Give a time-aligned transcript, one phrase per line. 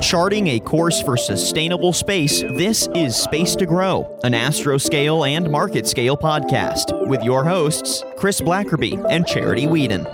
[0.00, 6.18] Charting a course for sustainable space, this is Space to Grow, an astroscale and MarketScale
[6.18, 10.06] podcast with your hosts, Chris Blackerby and Charity Weeden.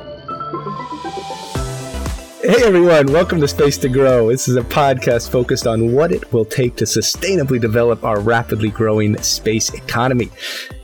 [2.43, 4.29] Hey everyone, welcome to Space to Grow.
[4.29, 8.71] This is a podcast focused on what it will take to sustainably develop our rapidly
[8.71, 10.31] growing space economy.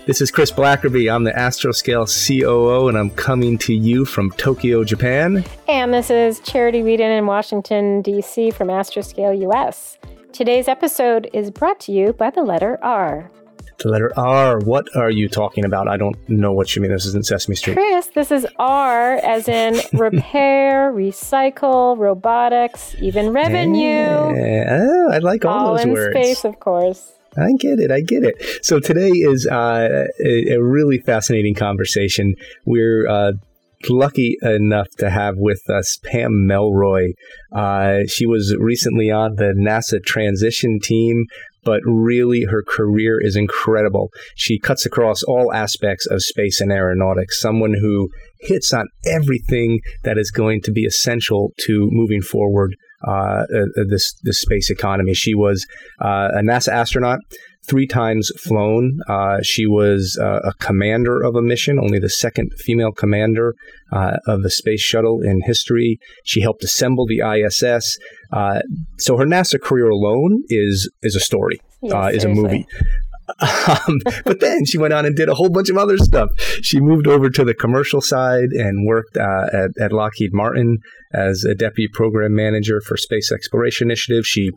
[0.04, 1.12] This is Chris Blackerby.
[1.12, 5.44] I'm the Astroscale COO, and I'm coming to you from Tokyo, Japan.
[5.68, 8.50] And this is Charity Weeden in Washington, D.C.
[8.50, 9.98] from Astroscale US.
[10.32, 13.30] Today's episode is brought to you by the letter R.
[13.78, 14.58] The letter R.
[14.58, 15.86] What are you talking about?
[15.86, 16.90] I don't know what you mean.
[16.90, 17.74] This isn't Sesame Street.
[17.74, 23.80] Chris, this is R as in repair, recycle, robotics, even revenue.
[23.80, 24.80] Yeah.
[24.82, 26.16] Oh, I like all, all those in words.
[26.16, 27.12] space, of course.
[27.36, 27.90] I get it.
[27.90, 28.64] I get it.
[28.64, 32.34] So today is uh, a, a, really fascinating conversation.
[32.66, 33.32] We're uh,
[33.88, 37.12] lucky enough to have with us Pam Melroy.
[37.54, 41.26] Uh, she was recently on the NASA transition team.
[41.64, 44.10] But really, her career is incredible.
[44.34, 47.40] She cuts across all aspects of space and aeronautics.
[47.40, 48.08] Someone who
[48.40, 52.74] hits on everything that is going to be essential to moving forward
[53.06, 55.14] uh, uh, this this space economy.
[55.14, 55.66] She was
[56.00, 57.20] uh, a NASA astronaut,
[57.68, 59.00] three times flown.
[59.08, 63.54] Uh, she was uh, a commander of a mission, only the second female commander
[63.92, 65.98] uh, of the space shuttle in history.
[66.24, 67.98] She helped assemble the ISS.
[68.98, 72.66] so her NASA career alone is is a story, yes, is a movie.
[73.88, 76.30] Um, but then she went on and did a whole bunch of other stuff.
[76.62, 80.78] She moved over to the commercial side and worked uh, at, at, Lockheed Martin
[81.14, 84.26] as a deputy program manager for Space Exploration Initiative.
[84.26, 84.50] She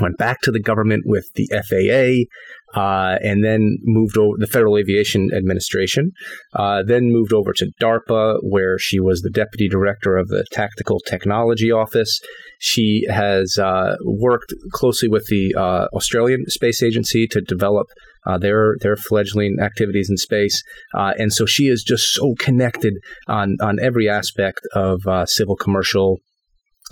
[0.00, 2.26] went back to the government with the FAA,
[2.74, 6.12] uh, and then moved over the Federal Aviation Administration.
[6.54, 11.00] Uh, then moved over to DARPA, where she was the deputy director of the Tactical
[11.00, 12.20] Technology Office.
[12.58, 17.86] She has uh, worked closely with the uh, Australian Space Agency to develop
[18.26, 20.62] uh, their their fledgling activities in space,
[20.94, 22.94] uh, and so she is just so connected
[23.26, 26.20] on on every aspect of civil commercial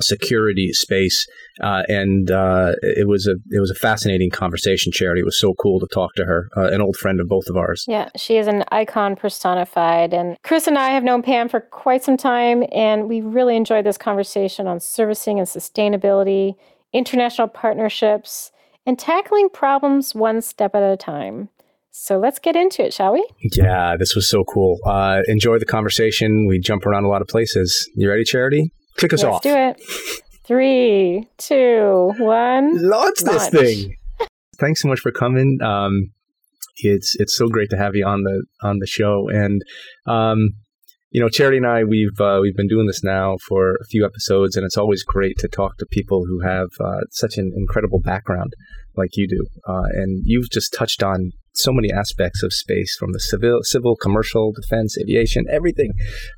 [0.01, 1.27] security space,
[1.63, 4.93] uh, and uh, it was a it was a fascinating conversation.
[4.93, 7.49] Charity it was so cool to talk to her, uh, an old friend of both
[7.49, 7.85] of ours.
[7.89, 12.03] Yeah, she is an icon personified, and Chris and I have known Pam for quite
[12.05, 16.55] some time, and we really enjoyed this conversation on servicing and sustainability,
[16.93, 18.51] international partnerships,
[18.87, 21.51] and tackling problems one step at a time.
[21.91, 23.27] So let's get into it, shall we?
[23.57, 24.79] Yeah, this was so cool.
[24.87, 26.47] Uh, enjoy the conversation.
[26.49, 27.91] We jump around a lot of places.
[27.97, 28.71] You ready, Charity?
[28.99, 29.43] Kick us Let's off.
[29.43, 29.81] do it.
[30.45, 32.89] Three, two, one.
[32.89, 33.97] Launch this thing.
[34.59, 35.59] Thanks so much for coming.
[35.63, 36.11] Um,
[36.79, 39.63] it's it's so great to have you on the on the show, and
[40.07, 40.51] um,
[41.11, 44.05] you know, Charity and I we've uh, we've been doing this now for a few
[44.05, 48.01] episodes, and it's always great to talk to people who have uh, such an incredible
[48.01, 48.53] background
[48.97, 53.13] like you do, uh, and you've just touched on so many aspects of space from
[53.13, 55.93] the civil, civil, commercial, defense, aviation, everything,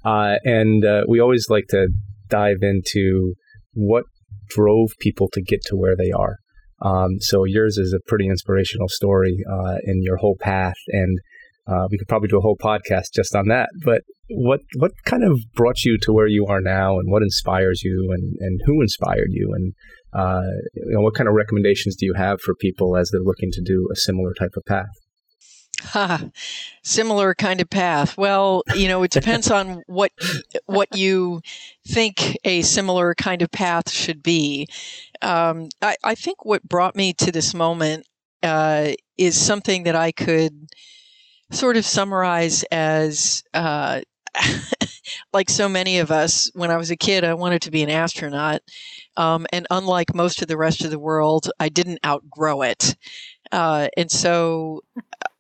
[0.04, 1.88] uh, and uh, we always like to
[2.30, 3.34] dive into
[3.72, 4.04] what
[4.48, 6.36] drove people to get to where they are.
[6.82, 11.18] Um, so yours is a pretty inspirational story uh, in your whole path, and
[11.66, 13.68] uh, we could probably do a whole podcast just on that.
[13.84, 17.82] But what what kind of brought you to where you are now, and what inspires
[17.84, 19.74] you, and, and who inspired you, and
[20.12, 20.40] uh,
[20.74, 23.62] you know, what kind of recommendations do you have for people as they're looking to
[23.62, 24.88] do a similar type of path?
[25.80, 26.24] Ha,
[26.82, 28.16] similar kind of path.
[28.16, 30.12] Well, you know, it depends on what
[30.66, 31.40] what you
[31.86, 34.68] think a similar kind of path should be.
[35.22, 38.06] Um, I, I, think what brought me to this moment
[38.42, 40.68] uh, is something that I could
[41.50, 43.42] sort of summarize as.
[43.52, 44.00] Uh,
[45.32, 47.90] like so many of us, when I was a kid, I wanted to be an
[47.90, 48.62] astronaut.
[49.16, 52.94] Um, and unlike most of the rest of the world, I didn't outgrow it.
[53.52, 54.82] Uh, and so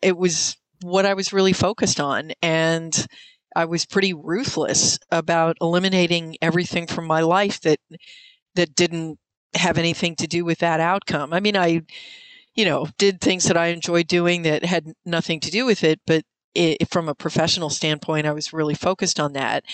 [0.02, 2.32] it was what I was really focused on.
[2.42, 3.06] And
[3.54, 7.78] I was pretty ruthless about eliminating everything from my life that
[8.54, 9.18] that didn't
[9.54, 11.32] have anything to do with that outcome.
[11.32, 11.82] I mean, I,
[12.54, 16.00] you know, did things that I enjoyed doing that had nothing to do with it,
[16.06, 16.24] but
[16.54, 19.64] it, from a professional standpoint, I was really focused on that.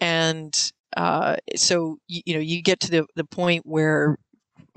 [0.00, 0.54] And
[0.96, 4.16] uh, so, you, you know, you get to the, the point where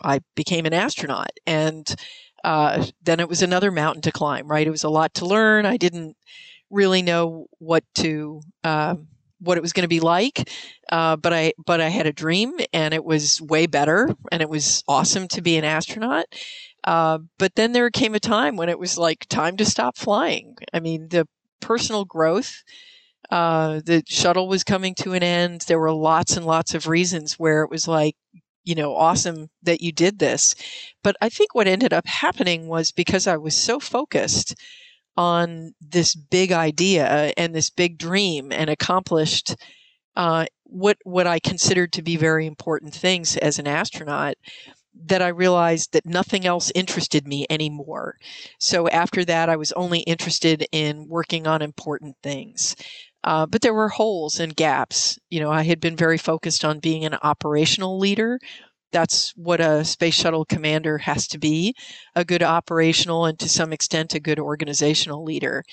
[0.04, 1.94] I became an astronaut and
[2.48, 4.66] uh, then it was another mountain to climb, right?
[4.66, 5.66] It was a lot to learn.
[5.66, 6.16] I didn't
[6.70, 9.10] really know what to um,
[9.40, 10.50] what it was going to be like,
[10.90, 14.48] uh, but I but I had a dream, and it was way better, and it
[14.48, 16.24] was awesome to be an astronaut.
[16.86, 20.56] Uh, but then there came a time when it was like time to stop flying.
[20.74, 21.28] I mean, the
[21.60, 22.64] personal growth.
[23.30, 25.66] Uh, the shuttle was coming to an end.
[25.68, 28.16] There were lots and lots of reasons where it was like,
[28.68, 30.56] you know, awesome that you did this.
[31.04, 34.56] But I think what ended up happening was because I was so focused
[35.16, 39.56] on this big idea and this big dream and accomplished
[40.16, 44.36] uh, what what I considered to be very important things as an astronaut
[45.06, 48.18] that I realized that nothing else interested me anymore.
[48.60, 52.76] So after that, I was only interested in working on important things.
[53.24, 55.20] Uh, but there were holes and gaps.
[55.30, 58.40] You know, I had been very focused on being an operational leader.
[58.92, 61.76] That's what a space shuttle commander has to be
[62.16, 65.64] a good operational and to some extent a good organizational leader.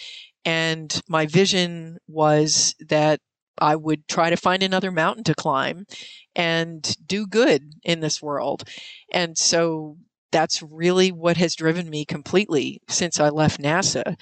[0.45, 3.21] And my vision was that
[3.59, 5.87] I would try to find another mountain to climb
[6.35, 8.65] and do good in this world.
[9.13, 9.97] And so
[10.33, 14.17] that's really what has driven me completely since I left NASA.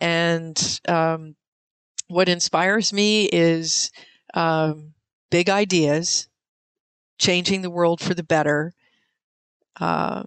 [0.00, 1.36] And um,
[2.08, 3.90] what inspires me is
[4.34, 4.94] um,
[5.30, 6.28] big ideas,
[7.18, 8.74] changing the world for the better,
[9.80, 10.22] uh,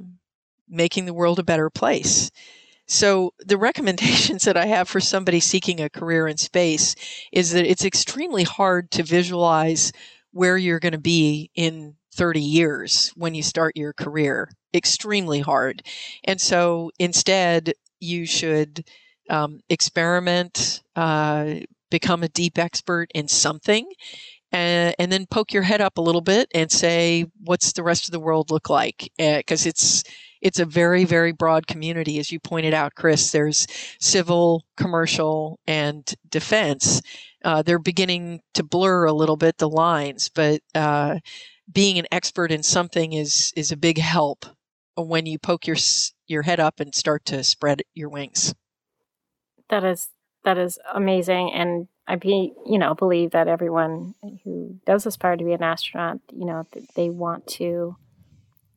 [0.67, 2.31] making the world a better place.
[2.87, 6.95] So, the recommendations that I have for somebody seeking a career in space
[7.31, 9.91] is that it's extremely hard to visualize
[10.31, 14.51] where you're going to be in 30 years when you start your career.
[14.73, 15.83] Extremely hard.
[16.23, 18.85] And so, instead, you should
[19.29, 21.55] um, experiment, uh,
[21.89, 23.87] become a deep expert in something,
[24.51, 28.07] and, and, then poke your head up a little bit and say, what's the rest
[28.07, 29.11] of the world look like?
[29.17, 30.03] Because uh, it's
[30.41, 32.17] it's a very, very broad community.
[32.17, 33.67] As you pointed out, Chris, there's
[33.99, 37.01] civil, commercial, and defense.
[37.43, 41.19] Uh, they're beginning to blur a little bit the lines, but uh,
[41.71, 44.45] being an expert in something is is a big help
[44.95, 45.77] when you poke your
[46.27, 48.53] your head up and start to spread your wings.
[49.69, 50.09] That is
[50.45, 55.43] that is amazing, and I be you know believe that everyone who does aspire to
[55.43, 57.95] be an astronaut, you know, they want to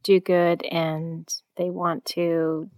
[0.03, 2.69] do good and they want to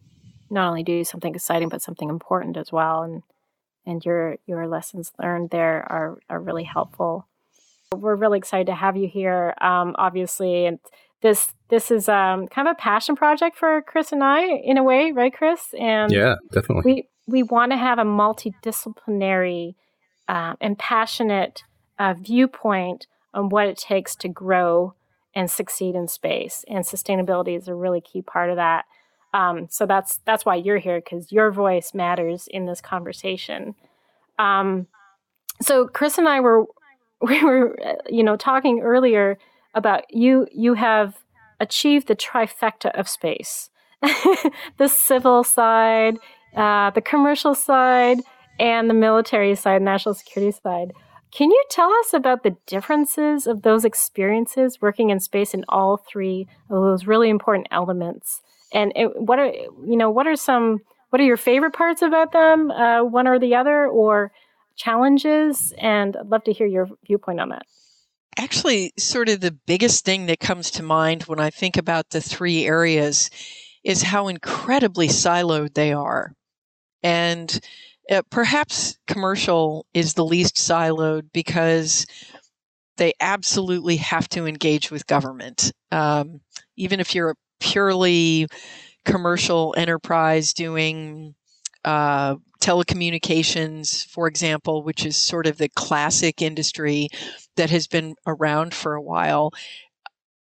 [0.50, 3.22] not only do something exciting but something important as well and
[3.86, 7.26] and your your lessons learned there are are really helpful.
[7.94, 10.78] We're really excited to have you here um, obviously and
[11.22, 14.82] this this is um, kind of a passion project for chris and i in a
[14.82, 15.74] way right chris?
[15.78, 16.82] And yeah definitely.
[16.84, 19.74] we we want to have a multidisciplinary
[20.28, 21.62] uh, and passionate
[21.98, 24.94] uh, viewpoint on what it takes to grow
[25.34, 26.64] and succeed in space.
[26.68, 28.84] And sustainability is a really key part of that.
[29.32, 33.74] Um, so that's that's why you're here because your voice matters in this conversation.
[34.38, 34.86] Um,
[35.60, 36.64] so Chris and I were
[37.20, 37.76] we were
[38.08, 39.38] you know talking earlier
[39.74, 41.18] about you you have
[41.58, 43.70] achieved the trifecta of space
[44.76, 46.18] the civil side
[46.56, 48.18] uh, the commercial side
[48.58, 50.92] and the military side national security side
[51.34, 55.96] can you tell us about the differences of those experiences working in space in all
[55.96, 58.40] three of those really important elements?
[58.72, 60.78] And it, what are you know what are some
[61.10, 64.30] what are your favorite parts about them, uh, one or the other, or
[64.76, 65.72] challenges?
[65.78, 67.66] And I'd love to hear your viewpoint on that.
[68.36, 72.20] Actually, sort of the biggest thing that comes to mind when I think about the
[72.20, 73.30] three areas
[73.82, 76.32] is how incredibly siloed they are.
[77.04, 77.60] And
[78.10, 82.06] uh, perhaps commercial is the least siloed because
[82.96, 85.70] they absolutely have to engage with government.
[85.92, 86.40] Um,
[86.76, 88.46] even if you're a purely
[89.04, 91.34] commercial enterprise doing
[91.84, 97.08] uh, telecommunications, for example, which is sort of the classic industry
[97.56, 99.52] that has been around for a while,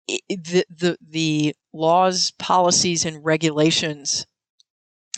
[0.07, 4.25] the, the, the laws, policies, and regulations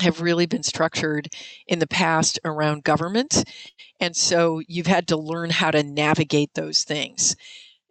[0.02, 1.30] have really been structured
[1.68, 3.44] in the past around government.
[4.00, 7.36] And so you've had to learn how to navigate those things.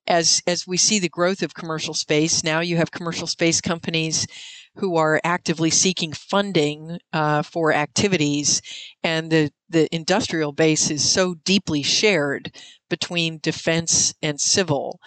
[0.07, 4.27] As, as we see the growth of commercial space, now you have commercial space companies
[4.77, 8.61] who are actively seeking funding uh, for activities,
[9.03, 12.55] and the, the industrial base is so deeply shared
[12.89, 15.01] between defense and civil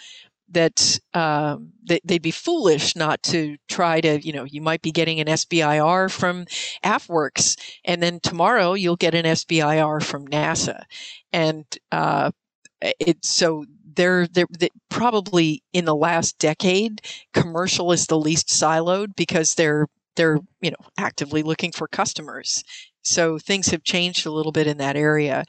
[0.51, 4.91] that um, they, would be foolish not to try to, you know, you might be
[4.91, 6.46] getting an SBIR from
[6.84, 10.84] AFWERX, and then tomorrow you'll get an SBIR from NASA,
[11.32, 12.32] and uh,
[12.82, 13.65] it's so
[13.96, 17.01] they're, they're, they probably in the last decade,
[17.34, 22.63] commercial is the least siloed because they're they're you know actively looking for customers.
[23.03, 25.46] So things have changed a little bit in that area.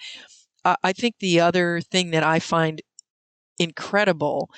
[0.64, 2.80] Uh, I think the other thing that I find
[3.59, 4.50] incredible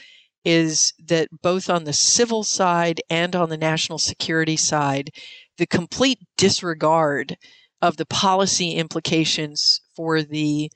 [0.45, 5.11] is that both on the civil side and on the national security side,
[5.59, 7.37] the complete disregard
[7.81, 10.71] of the policy implications for the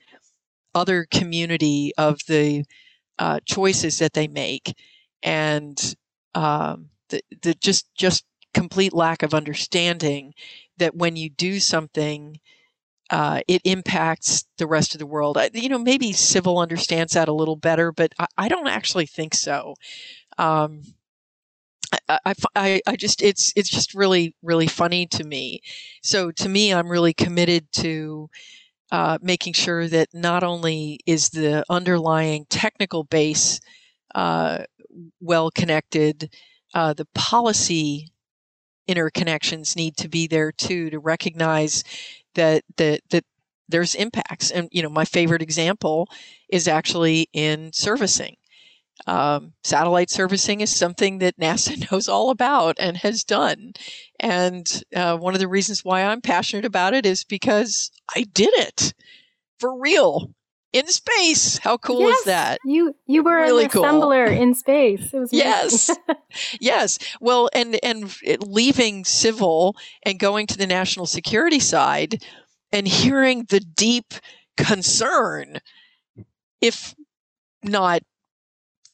[0.75, 2.63] other community of the
[3.19, 4.73] uh, choices that they make.
[5.23, 5.95] And
[6.35, 10.33] um, the, the just just complete lack of understanding
[10.77, 12.39] that when you do something
[13.09, 15.37] uh, it impacts the rest of the world.
[15.53, 19.33] You know, maybe civil understands that a little better, but I, I don't actually think
[19.33, 19.75] so.
[20.37, 20.81] Um,
[22.09, 25.61] I, I, I just it's it's just really really funny to me.
[26.03, 28.29] So to me, I'm really committed to
[28.91, 33.59] uh, making sure that not only is the underlying technical base
[34.15, 34.63] uh,
[35.21, 36.33] well connected,
[36.73, 38.09] uh, the policy
[38.89, 41.83] interconnections need to be there too to recognize
[42.37, 43.25] that that that
[43.69, 44.51] there's impacts.
[44.51, 46.09] And you know, my favorite example
[46.49, 48.37] is actually in servicing.
[49.05, 53.73] Um, satellite servicing is something that NASA knows all about and has done.
[54.19, 54.65] And
[54.95, 58.93] uh, one of the reasons why I'm passionate about it is because I did it
[59.59, 60.31] for real
[60.73, 61.57] in space.
[61.57, 62.59] How cool yes, is that?
[62.65, 64.41] You you were really an assembler cool.
[64.41, 65.13] in space.
[65.13, 65.89] It was yes,
[66.59, 66.99] yes.
[67.19, 72.23] Well, and and leaving civil and going to the national security side
[72.71, 74.13] and hearing the deep
[74.57, 75.59] concern,
[76.61, 76.95] if
[77.63, 78.01] not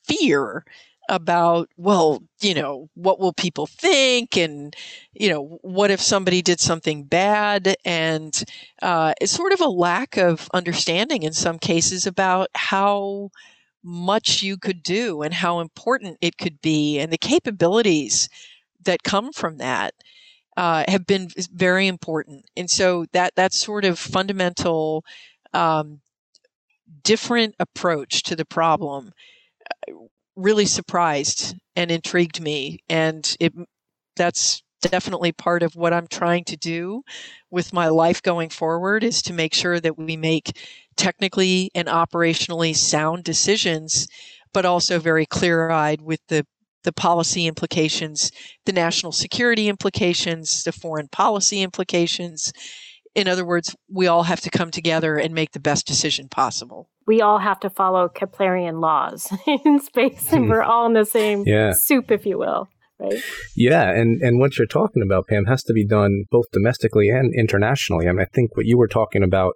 [0.06, 0.66] fear
[1.10, 4.38] about well you know what will people think?
[4.38, 4.76] And
[5.14, 7.76] you know what if somebody did something bad?
[7.86, 8.44] And
[8.82, 13.32] uh, it's sort of a lack of understanding in some cases about how
[13.84, 17.00] much you could do and how important it could be.
[17.00, 18.30] And the capabilities
[18.84, 19.94] that come from that
[20.56, 22.46] uh, have been very important.
[22.56, 25.04] And so that that sort of fundamental
[25.54, 26.02] um,
[27.04, 29.12] different approach to the problem
[30.36, 33.54] really surprised and intrigued me and it
[34.16, 37.04] that's definitely part of what I'm trying to do
[37.52, 40.58] with my life going forward is to make sure that we make
[40.98, 44.08] technically and operationally sound decisions
[44.54, 46.46] but also very clear-eyed with the
[46.84, 48.30] the policy implications,
[48.66, 52.52] the national security implications, the foreign policy implications.
[53.16, 56.90] In other words, we all have to come together and make the best decision possible
[57.06, 59.32] we all have to follow Keplerian laws
[59.66, 61.72] in space, and we're all in the same yeah.
[61.76, 62.68] soup, if you will.
[63.00, 63.22] Right?
[63.56, 67.34] Yeah, and, and what you're talking about, Pam, has to be done both domestically and
[67.38, 68.08] internationally.
[68.08, 69.54] I mean, I think what you were talking about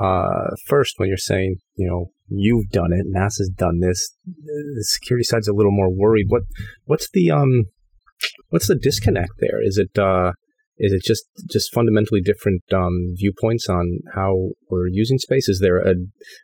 [0.00, 5.24] uh, first when you're saying, you know, you've done it, NASA's done this, the security
[5.24, 6.26] side's a little more worried.
[6.28, 6.42] What
[6.84, 7.64] what's the um
[8.48, 9.62] what's the disconnect there?
[9.62, 10.32] Is it uh
[10.82, 15.48] is it just just fundamentally different um, viewpoints on how we're using space?
[15.48, 15.94] Is there a,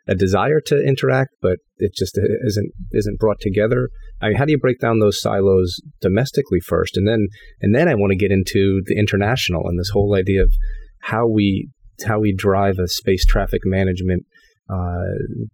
[0.07, 2.17] a desire to interact, but it just
[2.47, 3.89] isn't isn't brought together?
[4.21, 7.27] I mean, how do you break down those silos domestically first, and then
[7.59, 10.53] and then I want to get into the international and this whole idea of
[11.01, 11.69] how we
[12.05, 14.23] how we drive a space traffic management
[14.69, 15.03] uh,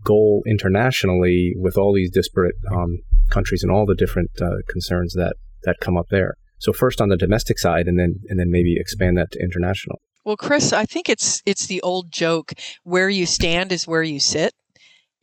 [0.03, 2.99] goal internationally with all these disparate um,
[3.31, 6.35] countries and all the different uh, concerns that that come up there.
[6.59, 9.99] So first on the domestic side, and then and then maybe expand that to international.
[10.23, 14.19] Well, Chris, I think it's it's the old joke: where you stand is where you
[14.19, 14.53] sit.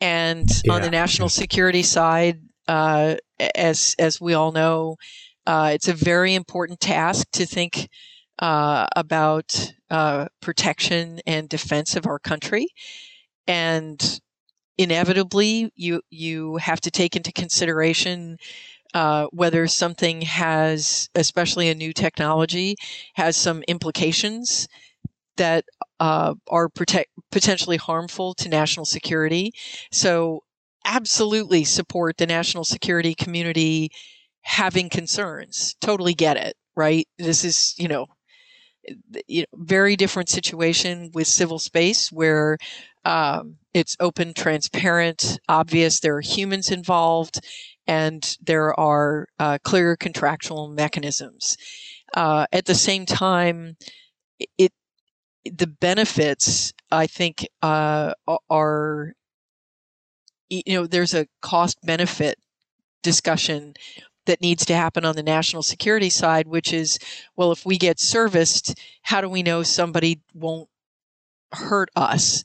[0.01, 0.73] And yeah.
[0.73, 3.17] on the national security side, uh,
[3.55, 4.97] as as we all know,
[5.47, 7.89] uh, it's a very important task to think
[8.39, 12.67] uh, about uh, protection and defense of our country,
[13.47, 14.21] and
[14.79, 18.39] inevitably, you you have to take into consideration
[18.95, 22.77] uh, whether something has, especially a new technology,
[23.15, 24.69] has some implications
[25.37, 25.65] that
[26.01, 26.69] uh, are
[27.31, 29.53] potentially harmful to national security.
[29.91, 30.43] So,
[30.85, 33.91] absolutely support the national security community
[34.43, 35.77] having concerns.
[35.81, 37.07] Totally get it, right?
[37.19, 38.07] This is, you know,
[39.29, 42.59] you know very different situation with civil space where
[43.05, 46.01] um, it's open, transparent, obvious.
[46.01, 47.41] There are humans involved
[47.87, 51.57] and there are uh, clear contractual mechanisms.
[52.15, 53.77] Uh, at the same time,
[54.59, 54.73] it
[55.45, 58.15] the benefits I think uh,
[58.49, 59.15] are
[60.51, 62.39] you know there's a cost benefit
[63.03, 63.75] discussion
[64.27, 66.99] that needs to happen on the national security side, which is
[67.37, 70.69] well, if we get serviced, how do we know somebody won't
[71.53, 72.45] hurt us?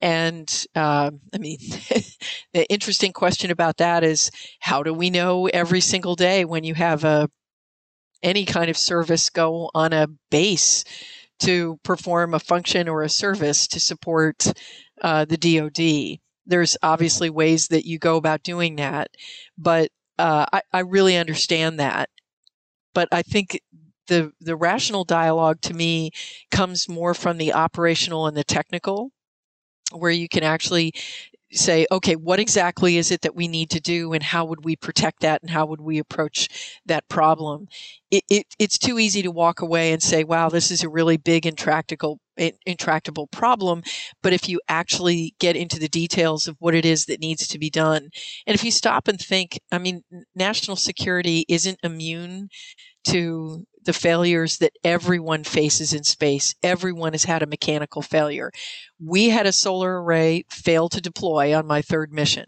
[0.00, 1.58] And uh, I mean,
[2.52, 6.74] the interesting question about that is how do we know every single day when you
[6.74, 7.28] have a
[8.22, 10.84] any kind of service go on a base
[11.38, 14.52] to perform a function or a service to support
[15.02, 16.18] uh, the DoD?
[16.46, 19.08] There's obviously ways that you go about doing that,
[19.58, 22.08] but uh, I, I really understand that.
[22.94, 23.60] But I think
[24.06, 26.10] the the rational dialogue to me
[26.50, 29.10] comes more from the operational and the technical
[29.92, 30.92] where you can actually
[31.52, 34.76] say, okay, what exactly is it that we need to do and how would we
[34.76, 37.68] protect that and how would we approach that problem?
[38.10, 41.16] It, it, it's too easy to walk away and say, wow, this is a really
[41.16, 43.82] big and intractable, intractable problem.
[44.22, 47.58] But if you actually get into the details of what it is that needs to
[47.58, 48.10] be done,
[48.46, 50.02] and if you stop and think, I mean,
[50.34, 52.48] national security isn't immune
[53.04, 56.54] to the failures that everyone faces in space.
[56.62, 58.50] Everyone has had a mechanical failure.
[59.02, 62.46] We had a solar array fail to deploy on my third mission.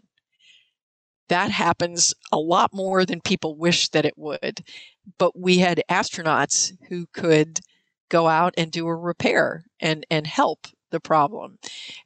[1.29, 4.63] That happens a lot more than people wish that it would.
[5.17, 7.61] But we had astronauts who could
[8.09, 11.57] go out and do a repair and, and help the problem.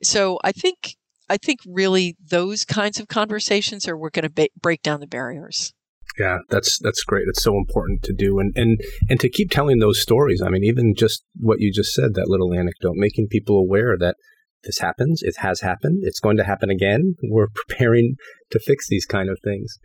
[0.01, 0.95] So I think
[1.29, 5.07] I think really those kinds of conversations are we're going to ba- break down the
[5.07, 5.73] barriers.
[6.19, 7.25] Yeah, that's that's great.
[7.27, 8.79] It's so important to do, and and
[9.09, 10.43] and to keep telling those stories.
[10.45, 14.15] I mean, even just what you just said, that little anecdote, making people aware that
[14.63, 17.15] this happens, it has happened, it's going to happen again.
[17.23, 18.15] We're preparing
[18.51, 19.79] to fix these kind of things.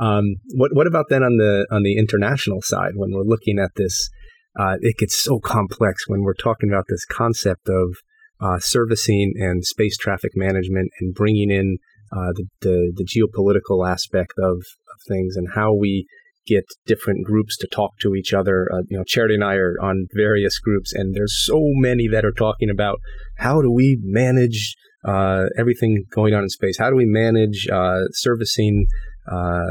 [0.00, 3.70] Um, what what about then on the on the international side when we're looking at
[3.76, 4.10] this?
[4.58, 7.94] Uh, it gets so complex when we're talking about this concept of
[8.40, 11.78] uh, servicing and space traffic management and bringing in
[12.12, 16.06] uh, the, the, the geopolitical aspect of, of things and how we
[16.46, 18.68] get different groups to talk to each other.
[18.72, 22.24] Uh, you know, Charity and I are on various groups, and there's so many that
[22.24, 22.98] are talking about
[23.36, 24.74] how do we manage
[25.04, 26.78] uh, everything going on in space?
[26.78, 28.86] How do we manage uh, servicing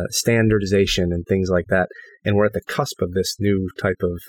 [0.09, 1.89] standardization and things like that?
[2.23, 4.19] And we're at the cusp of this new type of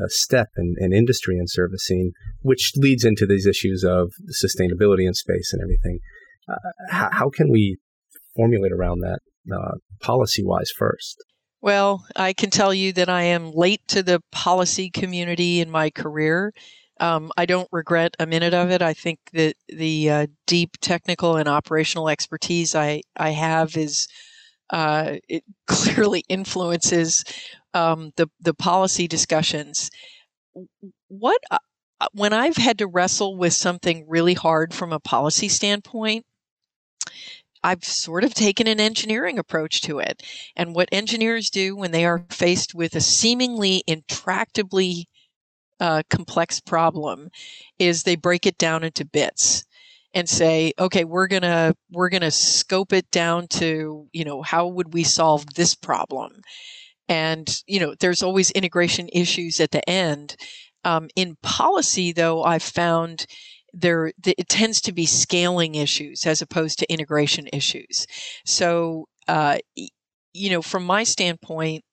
[0.00, 4.12] uh, step in, in industry and servicing, which leads into these issues of
[4.44, 5.98] sustainability in space and everything
[6.48, 6.56] uh,
[6.88, 7.78] how, how, can we
[8.36, 9.20] formulate around that
[9.52, 11.22] uh, policy wise first?
[11.60, 15.90] Well, I can tell you that I am late to the policy community in my
[15.90, 16.52] career.
[16.98, 18.82] Um, I don't regret a minute of it.
[18.82, 24.08] I think that the uh, deep technical and operational expertise I, I have is
[24.70, 27.24] uh, it clearly influences
[27.74, 29.90] um, the the policy discussions.
[31.08, 31.58] What uh,
[32.12, 36.24] when I've had to wrestle with something really hard from a policy standpoint,
[37.62, 40.22] I've sort of taken an engineering approach to it.
[40.56, 45.04] And what engineers do when they are faced with a seemingly intractably
[45.80, 47.30] uh, complex problem
[47.78, 49.64] is they break it down into bits
[50.14, 54.42] and say okay we're going to we're going to scope it down to you know
[54.42, 56.40] how would we solve this problem
[57.12, 60.36] and you know there's always integration issues at the end
[60.84, 63.26] um, in policy though i've found
[63.72, 68.06] there it tends to be scaling issues as opposed to integration issues.
[68.44, 69.58] So, uh,
[70.34, 71.84] you know, from my standpoint,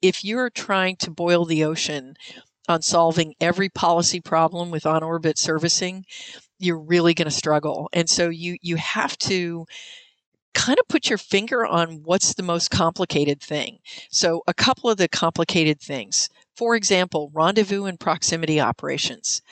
[0.00, 2.14] if you're trying to boil the ocean
[2.68, 6.04] on solving every policy problem with on orbit servicing,
[6.58, 7.88] you're really going to struggle.
[7.92, 9.66] And so you you have to
[10.54, 13.78] kind of put your finger on what's the most complicated thing.
[14.10, 16.28] So a couple of the complicated things.
[16.56, 19.42] For example, rendezvous and proximity operations.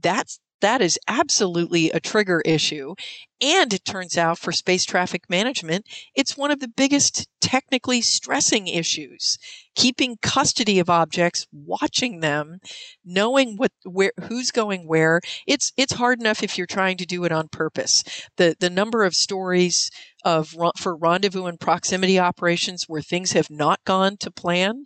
[0.00, 2.94] That's that is absolutely a trigger issue.
[3.40, 8.68] And it turns out for space traffic management, it's one of the biggest technically stressing
[8.68, 9.38] issues.
[9.74, 12.58] Keeping custody of objects, watching them,
[13.04, 15.20] knowing what where who's going where.
[15.46, 18.04] It's it's hard enough if you're trying to do it on purpose.
[18.36, 19.90] The the number of stories
[20.24, 24.84] of for rendezvous and proximity operations where things have not gone to plan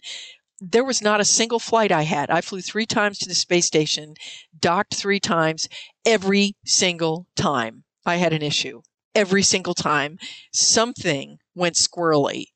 [0.60, 2.30] there was not a single flight I had.
[2.30, 4.14] I flew three times to the space station,
[4.58, 5.68] docked three times.
[6.06, 8.82] Every single time I had an issue.
[9.14, 10.18] Every single time
[10.52, 12.46] something went squirrely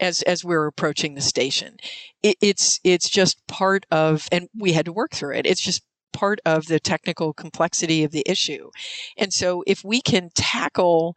[0.00, 1.76] as as we were approaching the station.
[2.22, 5.46] It, it's it's just part of, and we had to work through it.
[5.46, 8.70] It's just part of the technical complexity of the issue.
[9.16, 11.16] And so, if we can tackle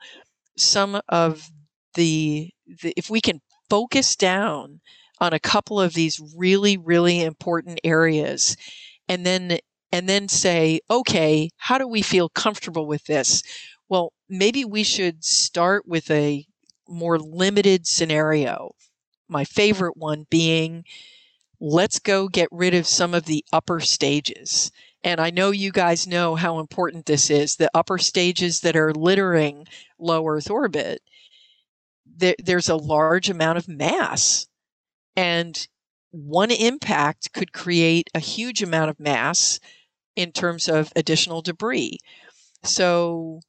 [0.58, 1.50] some of
[1.94, 4.82] the, the if we can focus down
[5.20, 8.56] on a couple of these really, really important areas
[9.08, 9.60] and then
[9.92, 13.42] and then say, okay, how do we feel comfortable with this?
[13.88, 16.46] Well, maybe we should start with a
[16.90, 18.72] more limited scenario.
[19.30, 20.84] My favorite one being
[21.60, 24.72] let's go get rid of some of the upper stages.
[25.04, 28.94] And I know you guys know how important this is the upper stages that are
[28.94, 31.02] littering low Earth orbit.
[32.06, 34.47] There, there's a large amount of mass
[35.18, 35.68] and
[36.12, 39.60] one impact could create a huge amount of mass
[40.16, 42.00] in terms of additional debris.
[42.64, 43.42] So,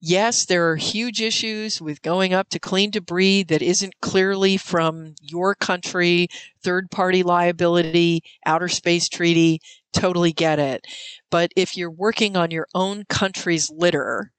[0.00, 5.14] yes, there are huge issues with going up to clean debris that isn't clearly from
[5.20, 6.28] your country,
[6.62, 9.60] third party liability, outer space treaty.
[9.92, 10.86] Totally get it.
[11.30, 14.32] But if you're working on your own country's litter,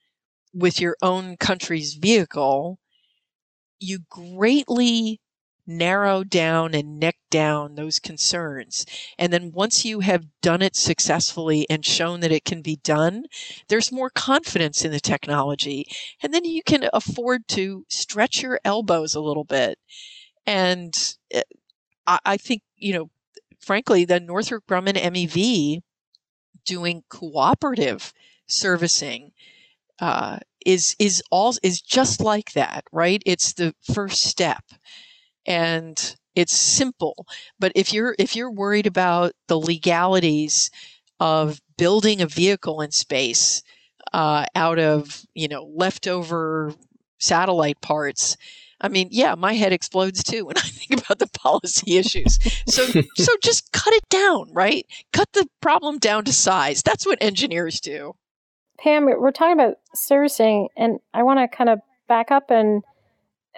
[0.53, 2.79] with your own country's vehicle,
[3.79, 5.19] you greatly
[5.67, 8.85] narrow down and neck down those concerns.
[9.17, 13.25] And then once you have done it successfully and shown that it can be done,
[13.67, 15.85] there's more confidence in the technology.
[16.21, 19.79] And then you can afford to stretch your elbows a little bit.
[20.45, 20.93] And
[21.31, 21.41] eh,
[22.07, 23.09] I think, you know,
[23.59, 25.81] frankly, the Northrop Grumman MEV
[26.65, 28.13] doing cooperative
[28.47, 29.31] servicing
[29.99, 33.21] uh, is is all is just like that, right?
[33.25, 34.63] It's the first step,
[35.45, 37.25] and it's simple.
[37.59, 40.69] But if you're if you're worried about the legalities
[41.19, 43.63] of building a vehicle in space
[44.13, 46.73] uh, out of you know leftover
[47.19, 48.37] satellite parts,
[48.81, 52.37] I mean, yeah, my head explodes too when I think about the policy issues.
[52.67, 54.85] So, so just cut it down, right?
[55.13, 56.81] Cut the problem down to size.
[56.83, 58.13] That's what engineers do.
[58.79, 62.83] Pam, we're talking about servicing, and I want to kind of back up and,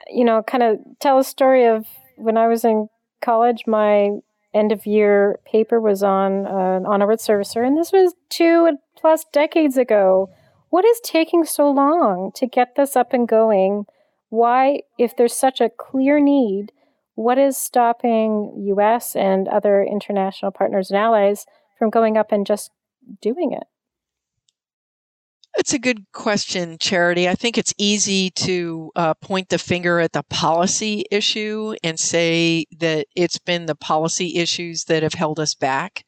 [0.09, 2.89] you know, kind of tell a story of when I was in
[3.21, 3.63] college.
[3.67, 4.11] My
[4.53, 8.77] end of year paper was on uh, an on orbit servicer, and this was two
[8.97, 10.29] plus decades ago.
[10.69, 13.85] What is taking so long to get this up and going?
[14.29, 16.73] Why, if there's such a clear need,
[17.15, 21.45] what is stopping US and other international partners and allies
[21.79, 22.71] from going up and just
[23.21, 23.63] doing it?
[25.57, 27.27] It's a good question, Charity.
[27.27, 32.65] I think it's easy to uh, point the finger at the policy issue and say
[32.79, 36.05] that it's been the policy issues that have held us back.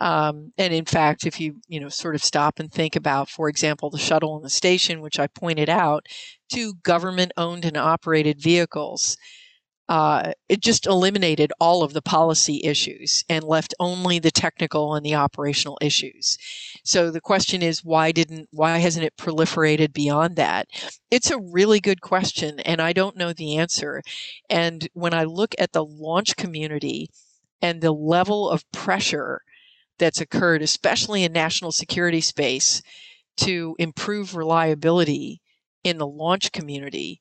[0.00, 3.48] Um, and in fact, if you you know sort of stop and think about, for
[3.48, 6.06] example, the shuttle and the station, which I pointed out,
[6.50, 9.16] two government-owned and operated vehicles,
[9.88, 15.04] uh, it just eliminated all of the policy issues and left only the technical and
[15.04, 16.36] the operational issues.
[16.84, 20.68] So the question is, why didn't why hasn't it proliferated beyond that?
[21.10, 24.02] It's a really good question, and I don't know the answer.
[24.50, 27.08] And when I look at the launch community
[27.62, 29.42] and the level of pressure
[29.98, 32.82] that's occurred, especially in national security space,
[33.38, 35.40] to improve reliability
[35.84, 37.20] in the launch community.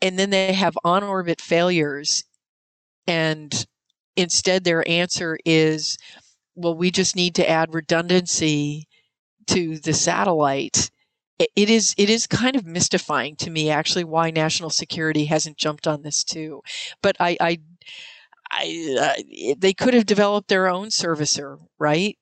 [0.00, 2.24] And then they have on orbit failures,
[3.06, 3.66] and
[4.16, 5.98] instead their answer is,
[6.54, 8.86] well, we just need to add redundancy
[9.48, 10.90] to the satellite.
[11.38, 15.86] It is it is kind of mystifying to me actually why national security hasn't jumped
[15.86, 16.62] on this too.
[17.02, 17.58] But I, I
[18.50, 22.16] I, uh, they could have developed their own servicer, right?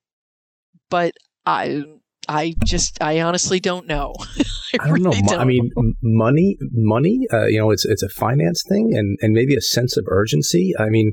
[0.91, 1.15] But
[1.47, 1.85] I,
[2.29, 4.15] I just, I honestly don't know.
[4.39, 4.45] I,
[4.81, 5.29] I, don't really know.
[5.29, 5.71] Don't I mean,
[6.03, 7.27] money, money.
[7.33, 10.75] Uh, you know, it's it's a finance thing, and and maybe a sense of urgency.
[10.79, 11.13] I mean,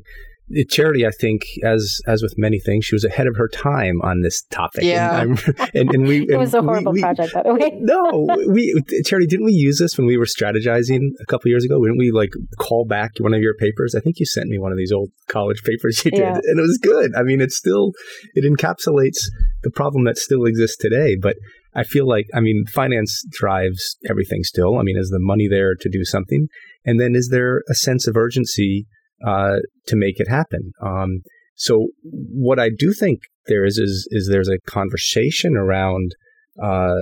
[0.68, 4.20] Charity, I think, as as with many things, she was ahead of her time on
[4.20, 4.84] this topic.
[4.84, 7.72] Yeah, and, and, and we it was a horrible we, project, by the way.
[7.80, 11.82] no, we Charity, didn't we use this when we were strategizing a couple years ago?
[11.82, 13.94] Didn't we like call back one of your papers?
[13.94, 16.34] I think you sent me one of these old college papers you did, yeah.
[16.34, 17.14] and it was good.
[17.16, 17.92] I mean, it's still
[18.34, 19.24] it encapsulates
[19.62, 21.36] the problem that still exists today, but.
[21.76, 24.78] I feel like, I mean, finance drives everything still.
[24.78, 26.46] I mean, is the money there to do something?
[26.84, 28.86] And then is there a sense of urgency
[29.26, 30.72] uh, to make it happen.
[30.80, 31.22] Um,
[31.54, 36.14] so what I do think there is is is there's a conversation around
[36.62, 37.00] uh,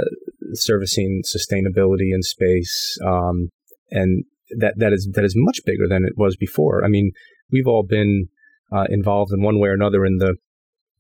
[0.53, 3.49] servicing sustainability in space, um,
[3.91, 4.25] and
[4.59, 6.85] that that is that is much bigger than it was before.
[6.85, 7.13] I mean,
[7.51, 8.29] we've all been
[8.73, 10.37] uh, involved in one way or another in the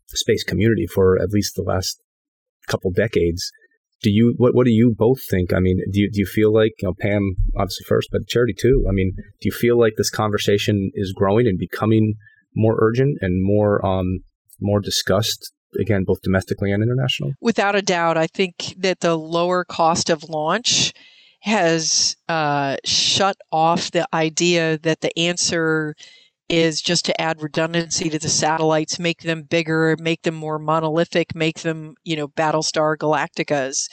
[0.09, 2.01] space community for at least the last
[2.69, 3.51] couple decades
[4.03, 5.53] do you what what do you both think?
[5.53, 8.55] I mean, do you do you feel like you know, Pam obviously first, but Charity
[8.59, 8.85] too?
[8.89, 12.15] I mean, do you feel like this conversation is growing and becoming
[12.55, 14.21] more urgent and more um
[14.61, 17.35] more discussed again, both domestically and internationally?
[17.41, 20.93] Without a doubt, I think that the lower cost of launch
[21.41, 25.97] has uh, shut off the idea that the answer
[26.49, 31.35] is just to add redundancy to the satellites, make them bigger, make them more monolithic,
[31.35, 33.89] make them, you know, Battlestar Galacticas.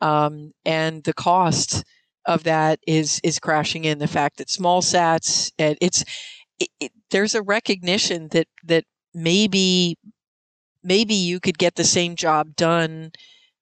[0.00, 1.84] Um, and the cost
[2.26, 3.98] of that is is crashing in.
[3.98, 6.04] The fact that small sats, it's
[6.58, 9.96] it, it, there's a recognition that that maybe
[10.82, 13.12] maybe you could get the same job done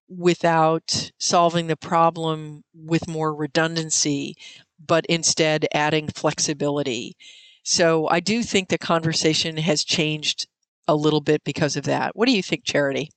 [0.09, 4.37] without solving the problem with more redundancy,
[4.85, 7.17] but instead adding flexibility.
[7.63, 10.47] So I do think the conversation has changed
[10.89, 12.17] a little bit because of that.
[12.17, 13.11] What do you think, Charity?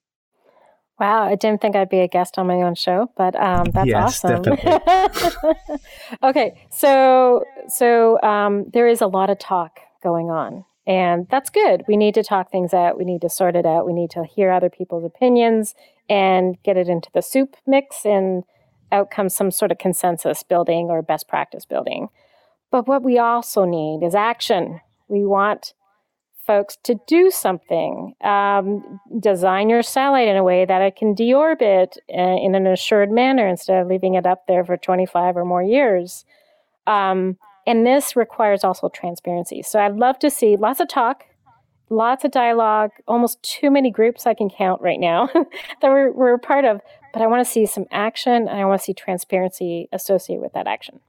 [0.99, 3.88] Wow, I didn't think I'd be a guest on my own show, but um, that's
[3.88, 4.45] yes, awesome.
[6.23, 11.84] okay, so so um, there is a lot of talk going on, and that's good.
[11.86, 12.97] We need to talk things out.
[12.97, 13.86] We need to sort it out.
[13.86, 15.75] We need to hear other people's opinions
[16.08, 18.43] and get it into the soup mix and
[18.91, 22.08] out comes some sort of consensus building or best practice building.
[22.75, 24.81] But what we also need is action.
[25.07, 25.73] We want
[26.45, 28.15] folks to do something.
[28.19, 33.11] Um, design your satellite in a way that it can deorbit uh, in an assured
[33.11, 36.25] manner instead of leaving it up there for 25 or more years.
[36.85, 39.61] Um, and this requires also transparency.
[39.61, 41.23] So I'd love to see lots of talk,
[41.89, 46.38] lots of dialogue, almost too many groups I can count right now that we're, we're
[46.38, 46.81] part of.
[47.13, 50.51] But I want to see some action and I want to see transparency associated with
[50.51, 50.99] that action.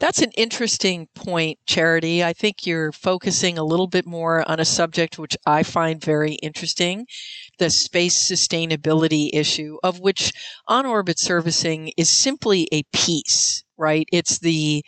[0.00, 2.22] That's an interesting point, Charity.
[2.22, 6.34] I think you're focusing a little bit more on a subject which I find very
[6.34, 7.06] interesting
[7.58, 10.32] the space sustainability issue, of which
[10.68, 14.06] on orbit servicing is simply a piece, right?
[14.12, 14.84] It's the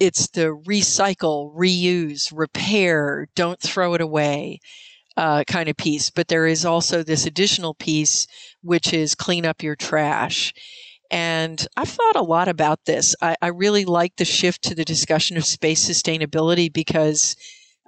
[0.00, 4.60] it's the recycle, reuse, repair, don't throw it away
[5.16, 6.10] uh, kind of piece.
[6.10, 8.26] But there is also this additional piece,
[8.62, 10.52] which is clean up your trash.
[11.10, 13.14] And I've thought a lot about this.
[13.22, 17.36] I, I really like the shift to the discussion of space sustainability because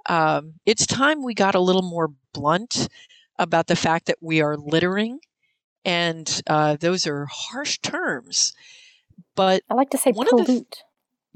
[0.07, 2.87] um, it's time we got a little more blunt
[3.37, 5.19] about the fact that we are littering.
[5.85, 8.53] And uh, those are harsh terms.
[9.35, 10.83] But I like to say pollute.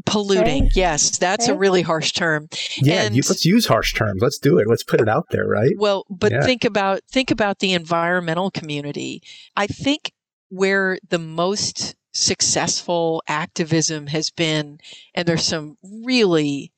[0.06, 2.50] polluting, yes, that's a really harsh term.
[2.78, 4.22] Yeah, you, let's use harsh terms.
[4.22, 4.67] Let's do it.
[4.67, 5.72] Let's put it out there, right?
[5.78, 6.41] Well, but yeah.
[6.43, 9.22] think about think about the environmental community.
[9.56, 10.12] I think
[10.54, 14.80] where the most successful activism has been,
[15.16, 16.72] and there's some really,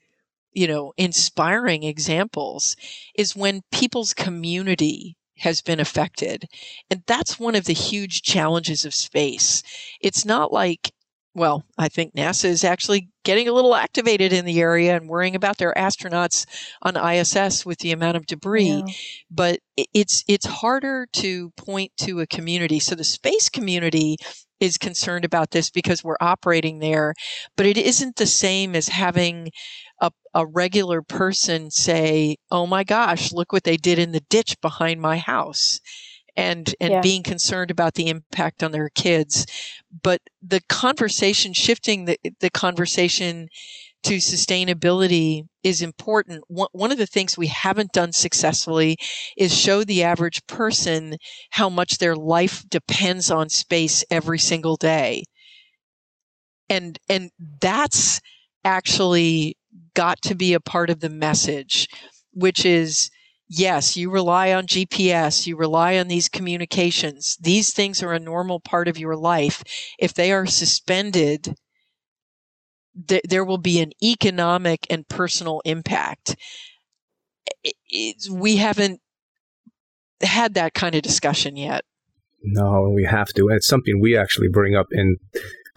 [0.53, 2.77] you know, inspiring examples,
[3.15, 6.45] is when people's community has been affected.
[6.89, 9.61] And that's one of the huge challenges of space.
[9.99, 10.93] It's not like
[11.35, 15.35] well, I think NASA is actually getting a little activated in the area and worrying
[15.35, 16.45] about their astronauts
[16.81, 18.83] on ISS with the amount of debris.
[18.85, 18.93] Yeah.
[19.29, 22.79] But it's it's harder to point to a community.
[22.79, 24.15] So the space community
[24.61, 27.13] is concerned about this because we're operating there,
[27.57, 29.51] but it isn't the same as having
[29.99, 34.55] a, a regular person say, "Oh my gosh, look what they did in the ditch
[34.61, 35.81] behind my house."
[36.37, 37.01] And and yeah.
[37.01, 39.45] being concerned about the impact on their kids
[40.03, 43.47] but the conversation shifting the the conversation
[44.05, 46.43] to sustainability is important.
[46.47, 48.97] One of the things we haven't done successfully
[49.35, 51.17] is show the average person
[51.49, 55.23] how much their life depends on space every single day.
[56.69, 58.21] And, and that's
[58.63, 59.57] actually
[59.95, 61.87] got to be a part of the message,
[62.31, 63.09] which is
[63.47, 67.37] yes, you rely on GPS, you rely on these communications.
[67.41, 69.63] These things are a normal part of your life.
[69.99, 71.55] If they are suspended,
[73.07, 76.35] th- there will be an economic and personal impact.
[77.63, 79.01] It, it, we haven't
[80.21, 81.83] had that kind of discussion yet.
[82.43, 83.49] No, we have to.
[83.49, 85.17] It's something we actually bring up in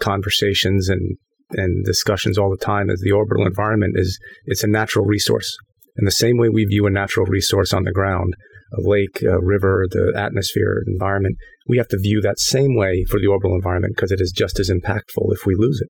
[0.01, 1.17] conversations and
[1.51, 5.57] and discussions all the time is the orbital environment is it's a natural resource
[5.99, 8.35] in the same way we view a natural resource on the ground,
[8.77, 13.19] a lake, a river, the atmosphere, environment, we have to view that same way for
[13.19, 15.89] the orbital environment because it is just as impactful if we lose it.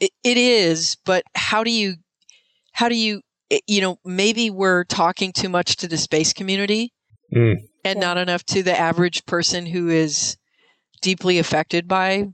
[0.00, 0.10] it.
[0.24, 1.94] It is, but how do you,
[2.72, 3.20] how do you,
[3.66, 6.92] you know, maybe we're talking too much to the space community
[7.34, 7.54] mm.
[7.84, 10.36] and not enough to the average person who is
[11.02, 12.26] deeply affected by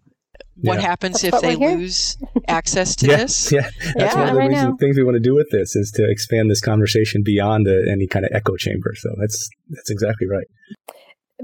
[0.57, 0.87] what yeah.
[0.87, 2.17] happens that's if they lose
[2.49, 3.53] access to yeah, this?
[3.53, 5.91] Yeah, that's yeah, one of the reason, things we want to do with this is
[5.97, 8.93] to expand this conversation beyond a, any kind of echo chamber.
[8.97, 10.47] So that's that's exactly right.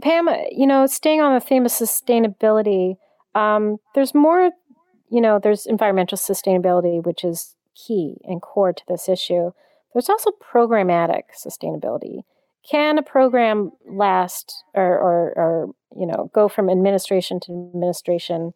[0.02, 2.94] Pam, you know, staying on the theme of sustainability,
[3.34, 4.50] um, there's more.
[5.10, 9.52] You know, there's environmental sustainability, which is key and core to this issue.
[9.94, 12.20] There's also programmatic sustainability.
[12.68, 18.52] Can a program last or, or, or you know go from administration to administration?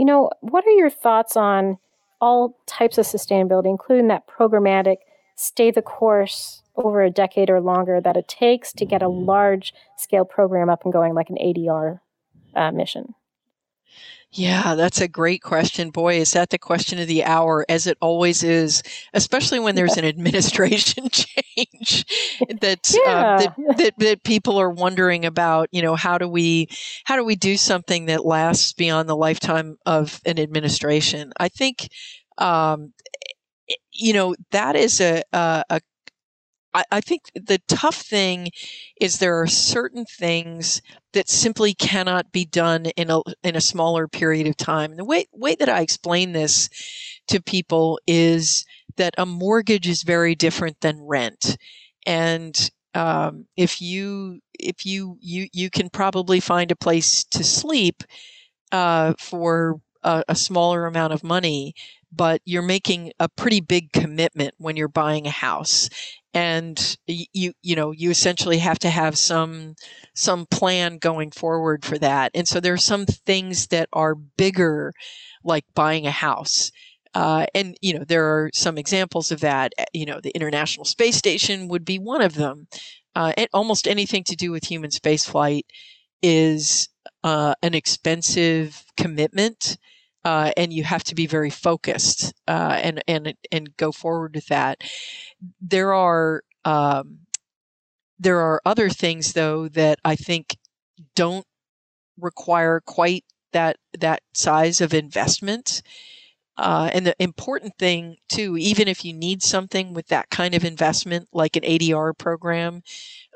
[0.00, 1.76] You know, what are your thoughts on
[2.22, 4.96] all types of sustainability, including that programmatic
[5.36, 9.74] stay the course over a decade or longer that it takes to get a large
[9.98, 12.00] scale program up and going, like an ADR
[12.56, 13.14] uh, mission?
[14.32, 15.90] Yeah, that's a great question.
[15.90, 18.80] Boy, is that the question of the hour, as it always is,
[19.12, 22.04] especially when there's an administration change
[22.60, 23.10] that, yeah.
[23.10, 25.68] uh, that, that, that people are wondering about.
[25.72, 26.68] You know, how do we
[27.04, 31.32] how do we do something that lasts beyond the lifetime of an administration?
[31.36, 31.88] I think,
[32.38, 32.92] um,
[33.92, 35.80] you know, that is a, a, a
[36.74, 38.50] I, think the tough thing
[39.00, 44.06] is there are certain things that simply cannot be done in a in a smaller
[44.06, 44.96] period of time.
[44.96, 46.68] The way way that I explain this
[47.28, 48.64] to people is
[48.96, 51.56] that a mortgage is very different than rent,
[52.06, 58.02] and um, if you if you you you can probably find a place to sleep
[58.72, 61.74] uh, for a, a smaller amount of money,
[62.12, 65.88] but you're making a pretty big commitment when you're buying a house.
[66.32, 69.74] And you you know you essentially have to have some
[70.14, 72.30] some plan going forward for that.
[72.34, 74.92] And so there are some things that are bigger
[75.42, 76.70] like buying a house.
[77.14, 79.72] Uh, and you know there are some examples of that.
[79.78, 82.68] Eh, you know the international space station would be one of them.
[83.16, 85.62] Uh, and almost anything to do with human spaceflight
[86.22, 86.88] is
[87.24, 89.76] uh, an expensive commitment
[90.24, 94.46] uh, and you have to be very focused uh, and and and go forward with
[94.46, 94.82] that.
[95.60, 97.20] There are um,
[98.18, 100.56] there are other things though that I think
[101.14, 101.46] don't
[102.18, 105.82] require quite that that size of investment.
[106.60, 110.62] Uh, and the important thing too, even if you need something with that kind of
[110.62, 112.82] investment, like an ADR program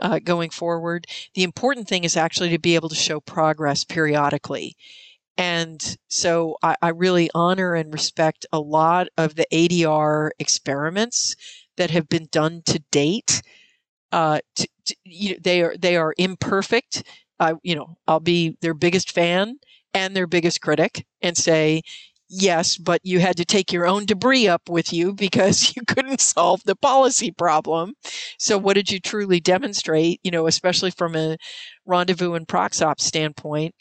[0.03, 4.77] uh, going forward, the important thing is actually to be able to show progress periodically.
[5.39, 11.35] And so I, I, really honor and respect a lot of the ADR experiments
[11.79, 13.41] that have been done to date.
[14.13, 17.03] Uh, to, to, you know, they are they are imperfect.
[17.63, 19.59] You know, I'll be their biggest fan
[19.95, 21.83] and their biggest critic, and say,
[22.41, 26.21] yes, but you had to take your own debris up with you because you couldn't
[26.21, 27.95] solve the policy problem.
[28.39, 30.21] So, what did you truly demonstrate?
[30.25, 31.37] You know, especially from a
[31.87, 33.75] rendezvous and proxops standpoint,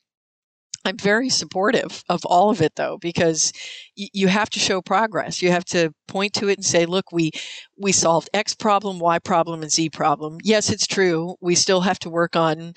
[0.86, 3.52] I'm very supportive of all of it though, because
[3.98, 5.42] y- you have to show progress.
[5.42, 7.32] You have to point to it and say, look, we,
[7.78, 10.38] we solved X problem, Y problem, and Z problem.
[10.44, 11.36] Yes, it's true.
[11.42, 12.74] We still have to work on,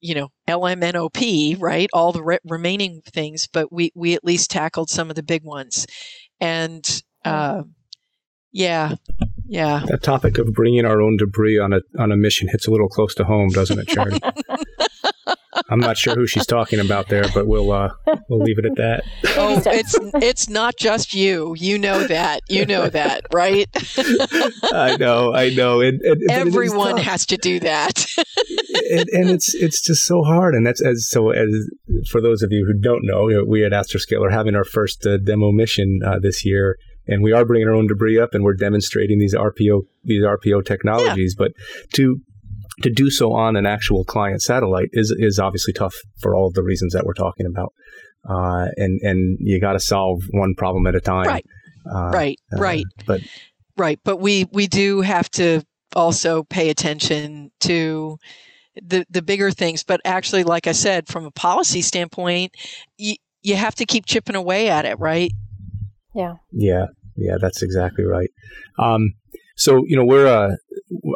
[0.00, 1.90] you know, LMNOP, right?
[1.92, 5.44] All the re- remaining things, but we, we at least tackled some of the big
[5.44, 5.86] ones.
[6.40, 6.84] And,
[7.24, 7.62] uh,
[8.52, 8.94] yeah,
[9.46, 9.82] yeah.
[9.86, 12.88] That topic of bringing our own debris on a on a mission hits a little
[12.88, 14.20] close to home, doesn't it, Charity?
[15.68, 17.90] I'm not sure who she's talking about there, but we'll uh,
[18.28, 19.04] we'll leave it at that.
[19.38, 21.54] Oh, it's it's not just you.
[21.58, 22.40] You know that.
[22.48, 23.68] You know that, right?
[24.72, 25.34] I know.
[25.34, 25.82] I know.
[25.82, 28.06] And, and, Everyone has to do that.
[28.90, 30.54] and, and, it's it's just so hard.
[30.54, 31.48] And that's as so as
[32.10, 35.18] for those of you who don't know, we at Astroscale are having our first uh,
[35.18, 38.54] demo mission uh, this year and we are bringing our own debris up and we're
[38.54, 41.36] demonstrating these RPO these RPO technologies.
[41.38, 41.46] Yeah.
[41.46, 41.52] But
[41.94, 42.20] to
[42.82, 46.54] to do so on an actual client satellite is is obviously tough for all of
[46.54, 47.72] the reasons that we're talking about.
[48.28, 51.26] Uh, and and you got to solve one problem at a time.
[51.26, 51.46] Right.
[51.90, 52.38] Uh, right.
[52.52, 52.84] Uh, right.
[53.06, 53.20] But
[53.76, 53.98] right.
[54.04, 55.62] But we we do have to
[55.94, 58.18] also pay attention to
[58.82, 59.82] the the bigger things.
[59.82, 62.52] But actually, like I said, from a policy standpoint,
[62.98, 64.98] you you have to keep chipping away at it.
[64.98, 65.32] Right.
[66.14, 66.34] Yeah.
[66.52, 66.86] Yeah.
[67.16, 67.36] Yeah.
[67.40, 68.30] That's exactly right.
[68.78, 69.14] Um,
[69.56, 70.56] so you know we're uh,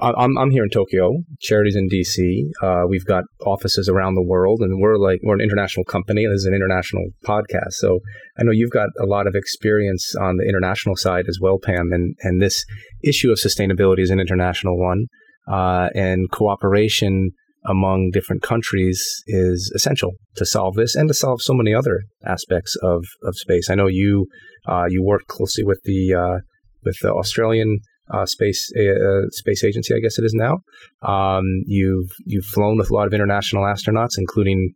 [0.00, 1.12] I'm I'm here in Tokyo.
[1.40, 2.50] Charity's in DC.
[2.62, 6.26] Uh, we've got offices around the world, and we're like we're an international company.
[6.26, 7.72] This is an international podcast.
[7.72, 8.00] So
[8.38, 11.92] I know you've got a lot of experience on the international side as well, Pam.
[11.92, 12.64] And and this
[13.04, 15.06] issue of sustainability is an international one,
[15.50, 17.30] uh, and cooperation
[17.66, 22.74] among different countries is essential to solve this and to solve so many other aspects
[22.82, 23.68] of, of space.
[23.68, 24.26] I know you
[24.66, 26.38] uh, you work closely with the uh,
[26.84, 27.80] with the Australian
[28.12, 30.58] uh, space uh, space agency, I guess it is now.
[31.02, 34.72] Um, you've you've flown with a lot of international astronauts, including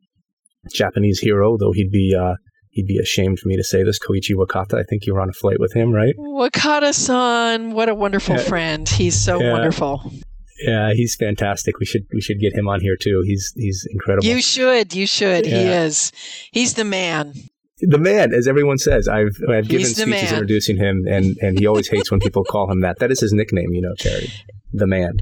[0.72, 2.34] Japanese hero, though he'd be uh,
[2.70, 4.78] he'd be ashamed for me to say this, Koichi Wakata.
[4.78, 6.14] I think you were on a flight with him, right?
[6.18, 8.42] Wakata-san, what a wonderful yeah.
[8.42, 8.88] friend.
[8.88, 9.52] He's so yeah.
[9.52, 10.12] wonderful.
[10.60, 11.78] Yeah, he's fantastic.
[11.78, 13.22] We should we should get him on here too.
[13.26, 14.26] He's he's incredible.
[14.26, 14.94] You should.
[14.94, 15.46] You should.
[15.46, 15.58] Yeah.
[15.58, 16.12] He is.
[16.52, 17.34] He's the man
[17.78, 19.08] the man, as everyone says.
[19.08, 20.24] I've I've given speeches man.
[20.24, 22.98] introducing him, and and he always hates when people call him that.
[22.98, 24.30] That is his nickname, you know, Terry,
[24.72, 25.16] the man.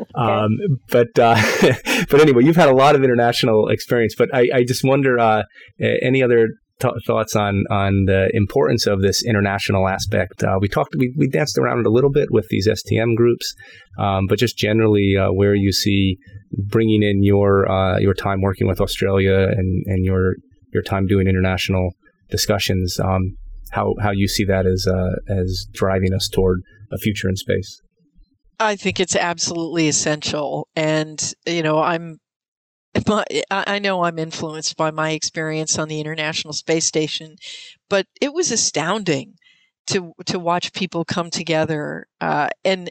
[0.00, 0.10] Okay.
[0.14, 0.58] Um,
[0.90, 1.40] but uh,
[2.10, 4.14] but anyway, you've had a lot of international experience.
[4.16, 5.42] But I, I just wonder, uh,
[5.80, 6.48] any other
[6.80, 10.44] t- thoughts on on the importance of this international aspect?
[10.44, 13.54] Uh, we talked, we, we danced around it a little bit with these STM groups,
[13.98, 16.18] um, but just generally, uh, where you see
[16.52, 20.34] bringing in your uh, your time working with Australia and and your
[20.72, 21.92] your time doing international
[22.30, 23.36] discussions, um,
[23.72, 26.60] how how you see that as uh, as driving us toward
[26.92, 27.80] a future in space.
[28.60, 32.18] I think it's absolutely essential, and you know, I'm.
[33.50, 37.36] I know I'm influenced by my experience on the International Space Station,
[37.88, 39.34] but it was astounding
[39.88, 42.06] to to watch people come together.
[42.20, 42.90] Uh, and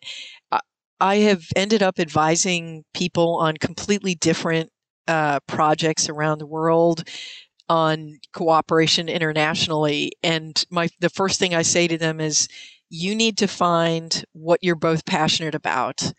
[0.99, 4.71] I have ended up advising people on completely different
[5.07, 7.07] uh, projects around the world
[7.69, 10.11] on cooperation internationally.
[10.23, 12.47] And my the first thing I say to them is,
[12.89, 16.11] you need to find what you're both passionate about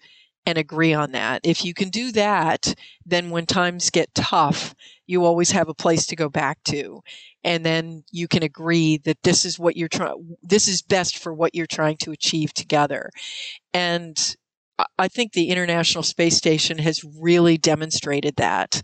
[0.44, 1.40] and agree on that.
[1.44, 2.74] If you can do that,
[3.04, 4.74] then when times get tough,
[5.06, 7.02] you always have a place to go back to.
[7.44, 11.34] And then you can agree that this is what you're trying, this is best for
[11.34, 13.10] what you're trying to achieve together.
[13.74, 14.36] And
[14.98, 18.80] I think the International Space Station has really demonstrated that.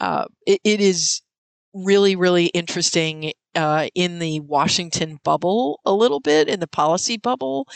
[0.00, 1.22] Uh, it, it is
[1.74, 7.66] really, really interesting uh, in the Washington bubble a little bit, in the policy bubble,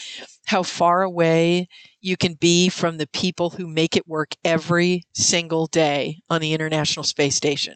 [0.46, 1.68] how far away
[2.00, 6.52] you can be from the people who make it work every single day on the
[6.54, 7.74] International Space Station.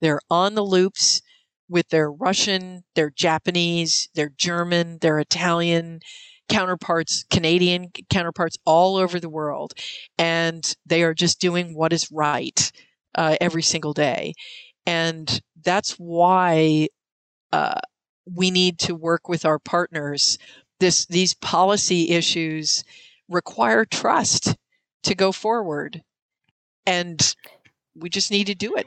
[0.00, 1.22] They're on the loops
[1.68, 6.00] with their Russian, their Japanese, their German, their Italian
[6.48, 9.74] counterparts, Canadian counterparts all over the world.
[10.16, 12.70] And they are just doing what is right
[13.16, 14.34] uh, every single day.
[14.86, 16.88] And that's why
[17.52, 17.80] uh,
[18.32, 20.38] we need to work with our partners.
[20.78, 22.84] This, these policy issues
[23.28, 24.56] require trust
[25.02, 26.02] to go forward.
[26.86, 27.34] And
[27.96, 28.86] we just need to do it.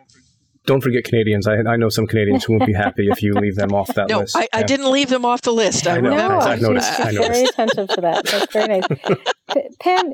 [0.66, 1.48] Don't forget Canadians.
[1.48, 4.08] I, I know some Canadians who won't be happy if you leave them off that
[4.10, 4.36] no, list.
[4.38, 5.88] I, I didn't leave them off the list.
[5.88, 6.16] I, I know.
[6.16, 6.90] No, I've noticed.
[6.90, 7.32] she's, I she's noticed.
[7.32, 8.26] very attentive to that.
[8.26, 9.74] That's very nice.
[9.80, 10.14] Pam,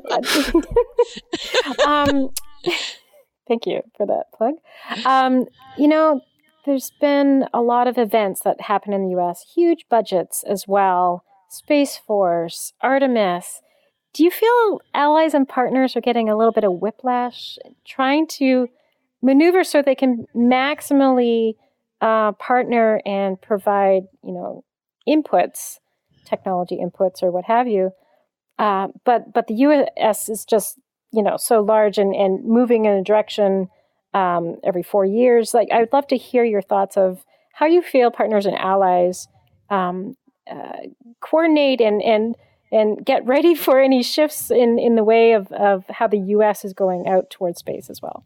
[1.86, 2.30] um,
[3.48, 4.54] thank you for that plug.
[5.04, 6.20] Um, you know,
[6.64, 11.24] there's been a lot of events that happen in the U.S., huge budgets as well.
[11.48, 13.60] Space Force, Artemis.
[14.12, 18.68] Do you feel allies and partners are getting a little bit of whiplash trying to
[19.22, 21.54] maneuver so they can maximally
[22.00, 24.64] uh, partner and provide, you know,
[25.08, 25.78] inputs,
[26.24, 27.90] technology inputs or what have you?
[28.58, 30.28] Uh, but but the U.S.
[30.28, 30.78] is just
[31.16, 33.68] you know so large and, and moving in a direction
[34.14, 35.54] um, every four years.
[35.54, 39.28] Like I would love to hear your thoughts of how you feel partners and allies
[39.70, 40.16] um,
[40.50, 40.88] uh,
[41.20, 42.36] coordinate and and
[42.72, 46.64] and get ready for any shifts in, in the way of, of how the U.S.
[46.64, 48.24] is going out towards space as well.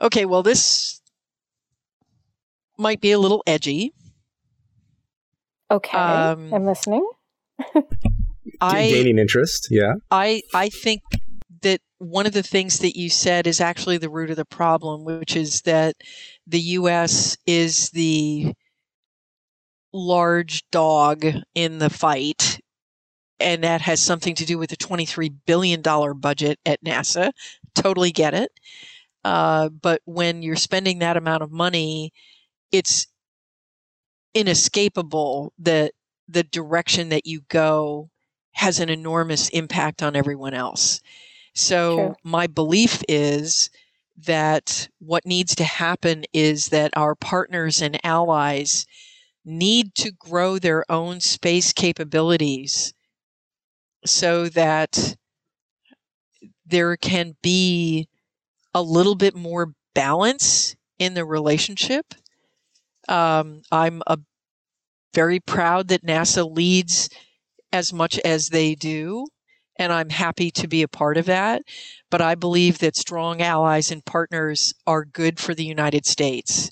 [0.00, 1.00] Okay, well, this
[2.76, 3.94] might be a little edgy.
[5.70, 7.08] Okay, Um, I'm listening.
[8.60, 9.94] I Gaining interest, yeah.
[10.10, 11.02] I I think
[11.62, 15.04] that one of the things that you said is actually the root of the problem,
[15.04, 15.96] which is that
[16.46, 17.36] the U.S.
[17.46, 18.52] is the
[19.92, 21.24] large dog
[21.54, 22.60] in the fight,
[23.40, 27.30] and that has something to do with the twenty-three billion dollar budget at NASA.
[27.74, 28.50] Totally get it,
[29.24, 32.12] uh, but when you're spending that amount of money,
[32.72, 33.06] it's
[34.34, 35.92] inescapable that
[36.28, 38.10] the direction that you go
[38.58, 41.00] has an enormous impact on everyone else.
[41.54, 43.70] So my belief is
[44.26, 48.84] that what needs to happen is that our partners and allies
[49.44, 52.92] need to grow their own space capabilities
[54.04, 55.16] so that
[56.66, 58.08] there can be
[58.74, 62.12] a little bit more balance in the relationship.
[63.08, 64.18] Um, I'm a
[65.14, 67.08] very proud that NASA leads
[67.72, 69.26] as much as they do,
[69.78, 71.62] and I'm happy to be a part of that.
[72.10, 76.70] But I believe that strong allies and partners are good for the United States.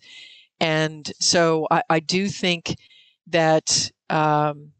[0.61, 2.76] And so I, I do think
[3.28, 4.72] that um,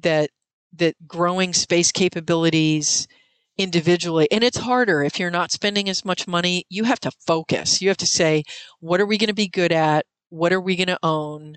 [0.00, 0.30] that
[0.74, 3.06] that growing space capabilities
[3.56, 7.82] individually and it's harder if you're not spending as much money you have to focus
[7.82, 8.44] you have to say
[8.78, 11.56] what are we going to be good at what are we going to own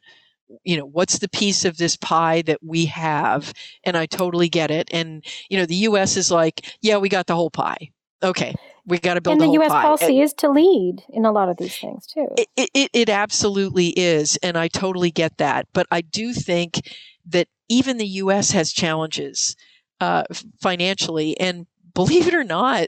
[0.63, 4.71] you know what's the piece of this pie that we have and i totally get
[4.71, 7.89] it and you know the us is like yeah we got the whole pie
[8.23, 8.53] okay
[8.85, 9.69] we got to build And the whole U.S.
[9.69, 9.81] pie.
[9.83, 12.27] policy is to lead in a lot of these things too.
[12.37, 15.67] It, it, it, it absolutely is, and I totally get that.
[15.73, 16.89] But I do think
[17.27, 18.51] that even the U.S.
[18.51, 19.55] has challenges
[19.99, 20.23] uh,
[20.61, 22.87] financially, and believe it or not,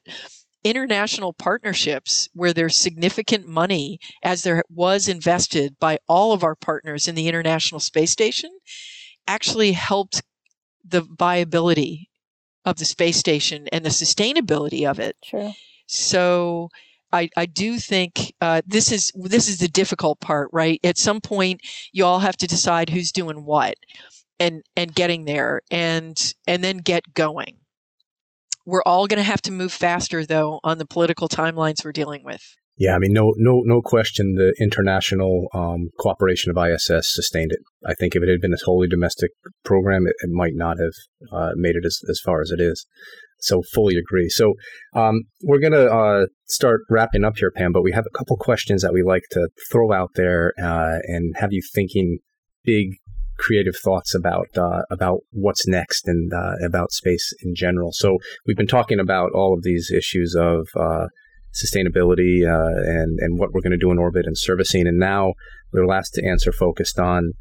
[0.63, 7.07] international partnerships where there's significant money, as there was invested by all of our partners
[7.07, 8.51] in the International Space Station,
[9.27, 10.21] actually helped
[10.87, 12.09] the viability
[12.65, 15.17] of the space station and the sustainability of it.
[15.23, 15.51] True.
[15.87, 16.69] So
[17.11, 20.79] I, I do think uh, this is this is the difficult part, right?
[20.83, 21.61] At some point,
[21.91, 23.75] you all have to decide who's doing what,
[24.39, 27.57] and and getting there, and and then get going.
[28.65, 32.23] We're all going to have to move faster, though, on the political timelines we're dealing
[32.23, 32.41] with.
[32.75, 34.33] Yeah, I mean, no, no, no question.
[34.35, 37.59] The international um, cooperation of ISS sustained it.
[37.85, 39.31] I think if it had been a wholly domestic
[39.63, 40.93] program, it, it might not have
[41.31, 42.85] uh, made it as, as far as it is.
[43.39, 44.29] So, fully agree.
[44.29, 44.53] So,
[44.95, 47.73] um, we're going to uh, start wrapping up here, Pam.
[47.73, 51.35] But we have a couple questions that we like to throw out there uh, and
[51.37, 52.19] have you thinking
[52.63, 52.87] big
[53.37, 57.91] creative thoughts about uh, about what's next and uh, about space in general.
[57.91, 61.07] So we've been talking about all of these issues of uh,
[61.53, 65.33] sustainability uh, and and what we're going to do in orbit and servicing, and now
[65.71, 67.33] the last to answer focused on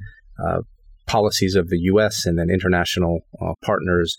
[0.42, 0.60] uh,
[1.06, 2.26] policies of the U.S.
[2.26, 4.16] and then international uh, partners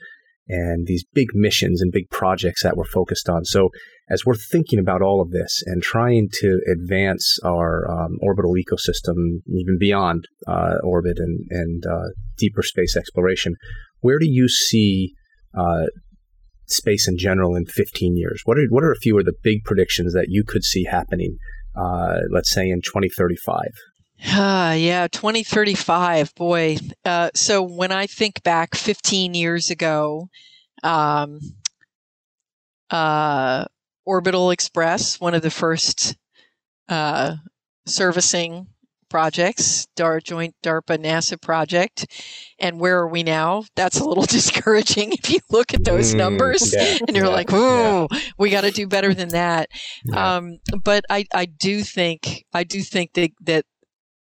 [0.47, 3.45] and these big missions and big projects that we're focused on.
[3.45, 3.69] So,
[4.09, 9.41] as we're thinking about all of this and trying to advance our um, orbital ecosystem
[9.47, 13.55] even beyond uh, orbit and, and uh, deeper space exploration,
[14.01, 15.13] where do you see
[15.57, 15.85] uh,
[16.67, 18.41] space in general in 15 years?
[18.45, 21.37] What are, what are a few of the big predictions that you could see happening,
[21.75, 23.59] uh, let's say, in 2035?
[24.25, 26.35] Uh, yeah, 2035.
[26.35, 26.77] Boy.
[27.33, 30.27] So when I think back 15 years ago,
[30.83, 31.39] um,
[32.89, 33.65] uh,
[34.05, 36.15] Orbital Express, one of the first
[36.89, 37.35] uh,
[37.85, 38.67] servicing
[39.13, 42.07] projects, our joint DARPA NASA project.
[42.57, 43.63] And where are we now?
[43.75, 47.31] That's a little discouraging if you look at those mm, numbers yeah, and you're yeah,
[47.31, 48.19] like, oh, yeah.
[48.39, 49.69] we got to do better than that.
[50.11, 53.65] Um, but I, I do think, I do think that, that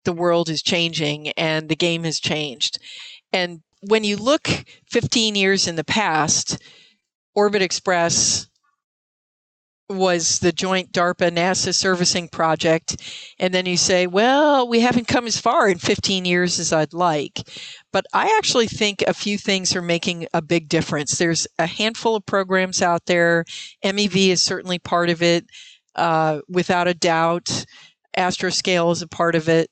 [0.03, 2.79] the world is changing and the game has changed.
[3.31, 4.49] And when you look
[4.89, 6.57] 15 years in the past,
[7.35, 8.47] Orbit Express
[9.93, 12.97] was the joint DARPA NASA servicing project.
[13.39, 16.93] And then you say, well, we haven't come as far in 15 years as I'd
[16.93, 17.41] like.
[17.91, 21.17] But I actually think a few things are making a big difference.
[21.17, 23.45] There's a handful of programs out there.
[23.83, 25.45] MEV is certainly part of it,
[25.95, 27.65] uh, without a doubt.
[28.17, 29.69] Astroscale is a part of it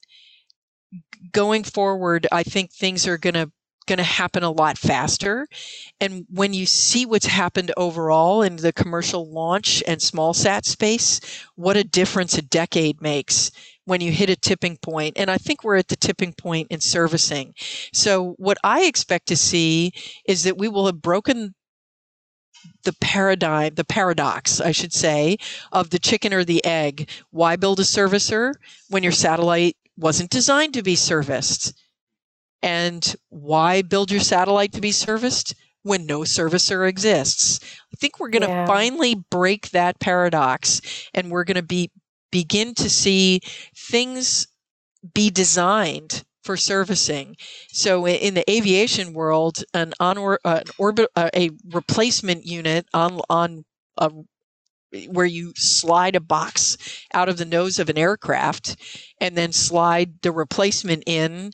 [1.31, 3.51] going forward, I think things are going to
[3.89, 5.47] going to happen a lot faster.
[5.99, 11.19] And when you see what's happened overall in the commercial launch and small sat space,
[11.55, 13.51] what a difference a decade makes
[13.85, 15.17] when you hit a tipping point.
[15.17, 17.53] And I think we're at the tipping point in servicing.
[17.91, 19.91] So what I expect to see
[20.25, 21.55] is that we will have broken
[22.83, 25.37] the paradigm, the paradox, I should say,
[25.71, 27.09] of the chicken or the egg.
[27.31, 28.53] Why build a servicer
[28.89, 31.73] when your satellite wasn't designed to be serviced.
[32.61, 37.59] And why build your satellite to be serviced when no servicer exists?
[37.93, 38.65] I think we're going to yeah.
[38.65, 40.81] finally break that paradox
[41.13, 41.91] and we're going to be
[42.31, 43.41] begin to see
[43.75, 44.47] things
[45.13, 47.35] be designed for servicing.
[47.69, 53.21] So in the aviation world, an on uh, an orbit uh, a replacement unit on
[53.29, 53.65] on
[53.97, 54.11] a
[55.07, 56.77] where you slide a box
[57.13, 58.75] out of the nose of an aircraft
[59.21, 61.51] and then slide the replacement in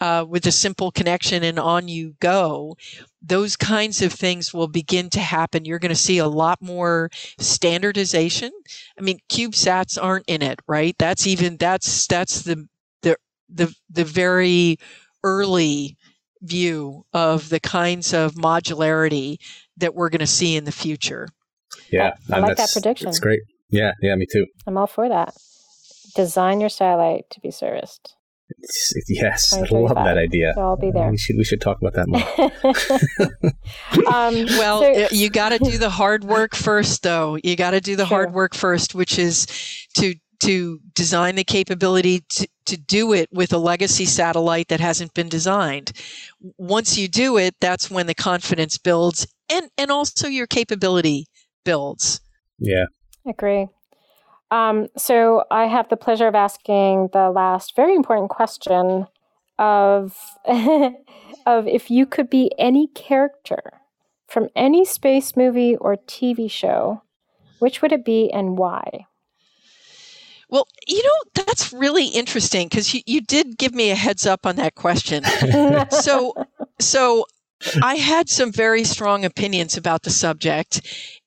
[0.00, 2.76] uh, with a simple connection and on you go.
[3.20, 5.64] Those kinds of things will begin to happen.
[5.64, 8.52] You're going to see a lot more standardization.
[8.98, 10.94] I mean, CubeSats aren't in it, right?
[10.98, 12.68] That's even that's that's the
[13.02, 13.16] the
[13.48, 14.78] the the very
[15.24, 15.96] early
[16.42, 19.38] view of the kinds of modularity
[19.76, 21.28] that we're going to see in the future.
[21.90, 23.08] Yeah, I like that prediction.
[23.08, 23.40] It's great.
[23.70, 24.46] Yeah, yeah, me too.
[24.66, 25.34] I'm all for that.
[26.14, 28.14] Design your satellite to be serviced.
[29.08, 30.52] Yes, I love that idea.
[30.54, 31.08] So I'll be there.
[31.08, 32.22] Uh, we should we should talk about that more.
[34.12, 37.38] um, well, so, you got to do the hard work first, though.
[37.42, 38.16] You got to do the sure.
[38.16, 39.46] hard work first, which is
[39.98, 45.12] to to design the capability to, to do it with a legacy satellite that hasn't
[45.14, 45.92] been designed.
[46.58, 51.26] Once you do it, that's when the confidence builds and and also your capability
[51.64, 52.20] builds.
[52.58, 52.86] Yeah.
[53.26, 53.68] Agree.
[54.50, 59.06] Um, so I have the pleasure of asking the last very important question
[59.58, 60.16] of
[61.46, 63.80] of if you could be any character
[64.26, 67.02] from any space movie or TV show,
[67.58, 69.06] which would it be and why?
[70.50, 74.46] Well, you know, that's really interesting because you, you did give me a heads up
[74.46, 75.24] on that question.
[75.90, 76.34] so
[76.78, 77.26] so
[77.82, 80.80] I had some very strong opinions about the subject,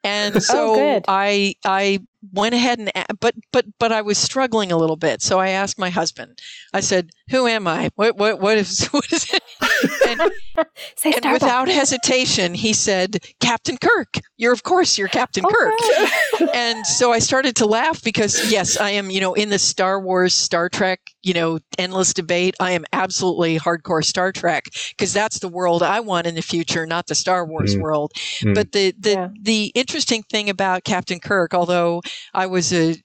[0.03, 1.99] and oh, so oh, I I
[2.33, 5.21] went ahead and but but but I was struggling a little bit.
[5.21, 6.39] So I asked my husband.
[6.73, 7.89] I said, "Who am I?
[7.95, 9.43] What what what is what is it?"
[10.07, 10.21] And,
[11.23, 14.19] and without hesitation, he said, "Captain Kirk.
[14.37, 15.73] You're of course you're Captain Kirk."
[16.53, 19.09] and so I started to laugh because yes, I am.
[19.09, 22.55] You know, in the Star Wars, Star Trek, you know, endless debate.
[22.59, 26.85] I am absolutely hardcore Star Trek because that's the world I want in the future,
[26.85, 27.81] not the Star Wars mm.
[27.81, 28.11] world.
[28.41, 28.55] Mm.
[28.55, 29.29] But the the yeah.
[29.41, 32.01] the interesting thing about Captain Kirk, although
[32.33, 32.95] I was a,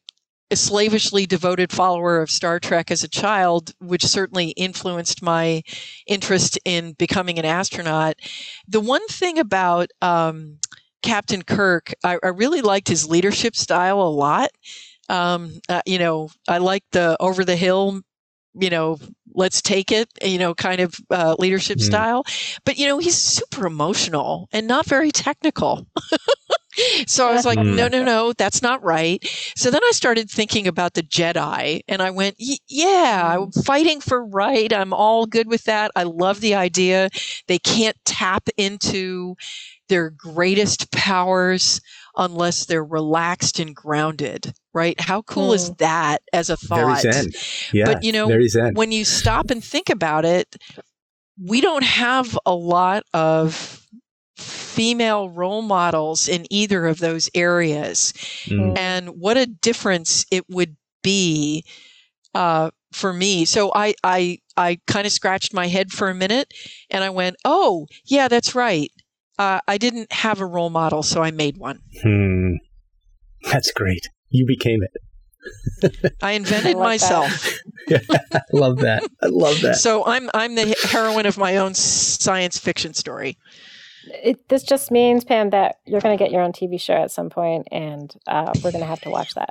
[0.53, 5.65] a slavishly devoted follower of Star Trek as a child, which certainly influenced my
[6.07, 8.15] interest in becoming an astronaut.
[8.69, 10.61] The one thing about um,
[11.03, 14.51] Captain Kirk, I, I, really liked his leadership style a lot.
[15.09, 18.01] Um, uh, you know, I liked the over the hill,
[18.55, 19.01] you know,
[19.35, 21.83] let's take it, you know, kind of uh, leadership Mm.
[21.83, 22.25] style.
[22.65, 25.89] But, you know, he's super emotional and not very technical.
[27.07, 27.75] so I was like, Mm.
[27.75, 29.25] no, no, no, that's not right.
[29.57, 34.25] So then I started thinking about the Jedi and I went, yeah, I'm fighting for
[34.25, 34.73] right.
[34.73, 35.91] I'm all good with that.
[35.97, 37.09] I love the idea.
[37.49, 39.37] They can't tap into
[39.89, 41.81] their greatest powers
[42.17, 44.99] unless they're relaxed and grounded, right?
[45.01, 47.27] How cool is that as a Very thought?
[47.73, 47.85] Yeah.
[47.85, 48.27] But, you know,
[48.73, 50.57] when you stop and think about it,
[51.39, 53.86] we don't have a lot of
[54.37, 58.13] female role models in either of those areas.
[58.47, 58.79] Mm.
[58.79, 61.65] And what a difference it would be
[62.35, 63.45] uh, for me.
[63.45, 66.53] So I, I, I kind of scratched my head for a minute
[66.91, 68.91] and I went, oh, yeah, that's right.
[69.39, 71.81] Uh, I didn't have a role model, so I made one.
[72.03, 72.55] Hmm.
[73.51, 74.09] That's great.
[74.31, 74.91] You became it.
[76.23, 77.11] I invented I like that.
[77.11, 77.59] myself.
[77.91, 79.09] I love that.
[79.23, 79.77] I love that.
[79.77, 83.37] So I'm I'm the heroine of my own science fiction story.
[84.07, 87.11] It, this just means, Pam, that you're going to get your own TV show at
[87.11, 89.51] some point, and uh, we're going to have to watch that.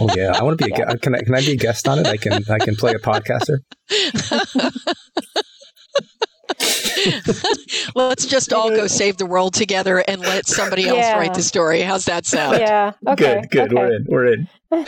[0.00, 0.72] Oh yeah, I want to be.
[0.72, 0.92] A, Yeah.
[0.92, 1.22] gu- Can I?
[1.22, 2.06] Can I be a guest on it?
[2.06, 2.44] I can.
[2.48, 3.58] I can play a podcaster.
[7.94, 11.18] Let's just all go save the world together and let somebody else Yeah.
[11.18, 11.80] write the story.
[11.82, 12.58] How's that sound?
[12.58, 12.92] Yeah.
[13.08, 13.42] Okay.
[13.50, 13.70] good.
[13.70, 13.72] Good.
[13.72, 13.74] Okay.
[13.74, 14.06] We're in.
[14.08, 14.48] We're in.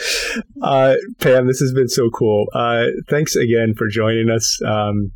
[0.62, 2.47] Uh, Pam, this has been so cool.
[2.55, 4.59] Uh, thanks again for joining us.
[4.64, 5.12] Um,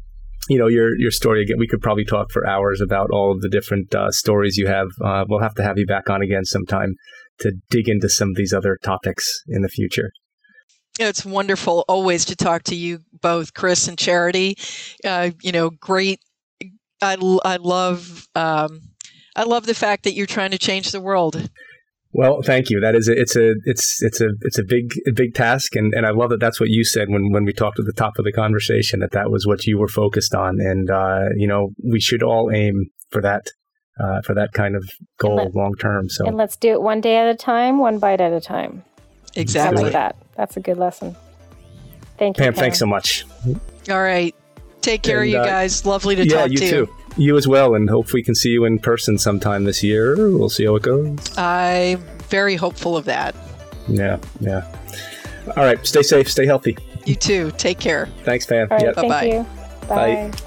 [0.49, 1.57] you know your your story again.
[1.59, 4.89] We could probably talk for hours about all of the different uh, stories you have.
[5.05, 6.95] Uh, we'll have to have you back on again sometime
[7.41, 10.11] to dig into some of these other topics in the future.
[10.99, 14.57] It's wonderful always to talk to you both, Chris and Charity.
[15.05, 16.21] Uh, you know, great.
[17.01, 18.81] I I love um,
[19.37, 21.49] I love the fact that you're trying to change the world.
[22.13, 22.81] Well, thank you.
[22.81, 25.93] That is a, it's a it's it's a it's a big a big task, and,
[25.95, 28.15] and I love that that's what you said when when we talked at the top
[28.19, 31.71] of the conversation that that was what you were focused on, and uh, you know
[31.85, 33.43] we should all aim for that
[34.03, 34.89] uh, for that kind of
[35.19, 36.09] goal let- long term.
[36.09, 38.83] So And let's do it one day at a time, one bite at a time.
[39.37, 39.83] I Exactly.
[39.85, 40.17] like that.
[40.37, 41.15] That's a good lesson.
[42.17, 43.25] Thank you, Pam, thanks so much.
[43.91, 44.35] All right.
[44.81, 45.85] Take care And, of you uh, guys.
[45.85, 46.89] Lovely to yeah, talk you to too.
[47.19, 50.15] You as well, and hope we can see you in person sometime this year.
[50.31, 51.19] We'll see how it goes.
[51.37, 51.99] I'm
[52.29, 53.35] very hopeful of that.
[53.89, 54.73] Yeah, yeah.
[55.57, 56.77] All right, stay safe, stay healthy.
[57.07, 57.51] You too.
[57.57, 58.07] Take care.
[58.25, 58.69] Thanks, Pam.
[58.71, 58.87] All right.
[58.87, 58.95] Yep.
[58.97, 59.27] Thank Bye-bye.
[59.27, 59.47] you.
[59.89, 60.31] Bye.
[60.31, 60.39] Bye.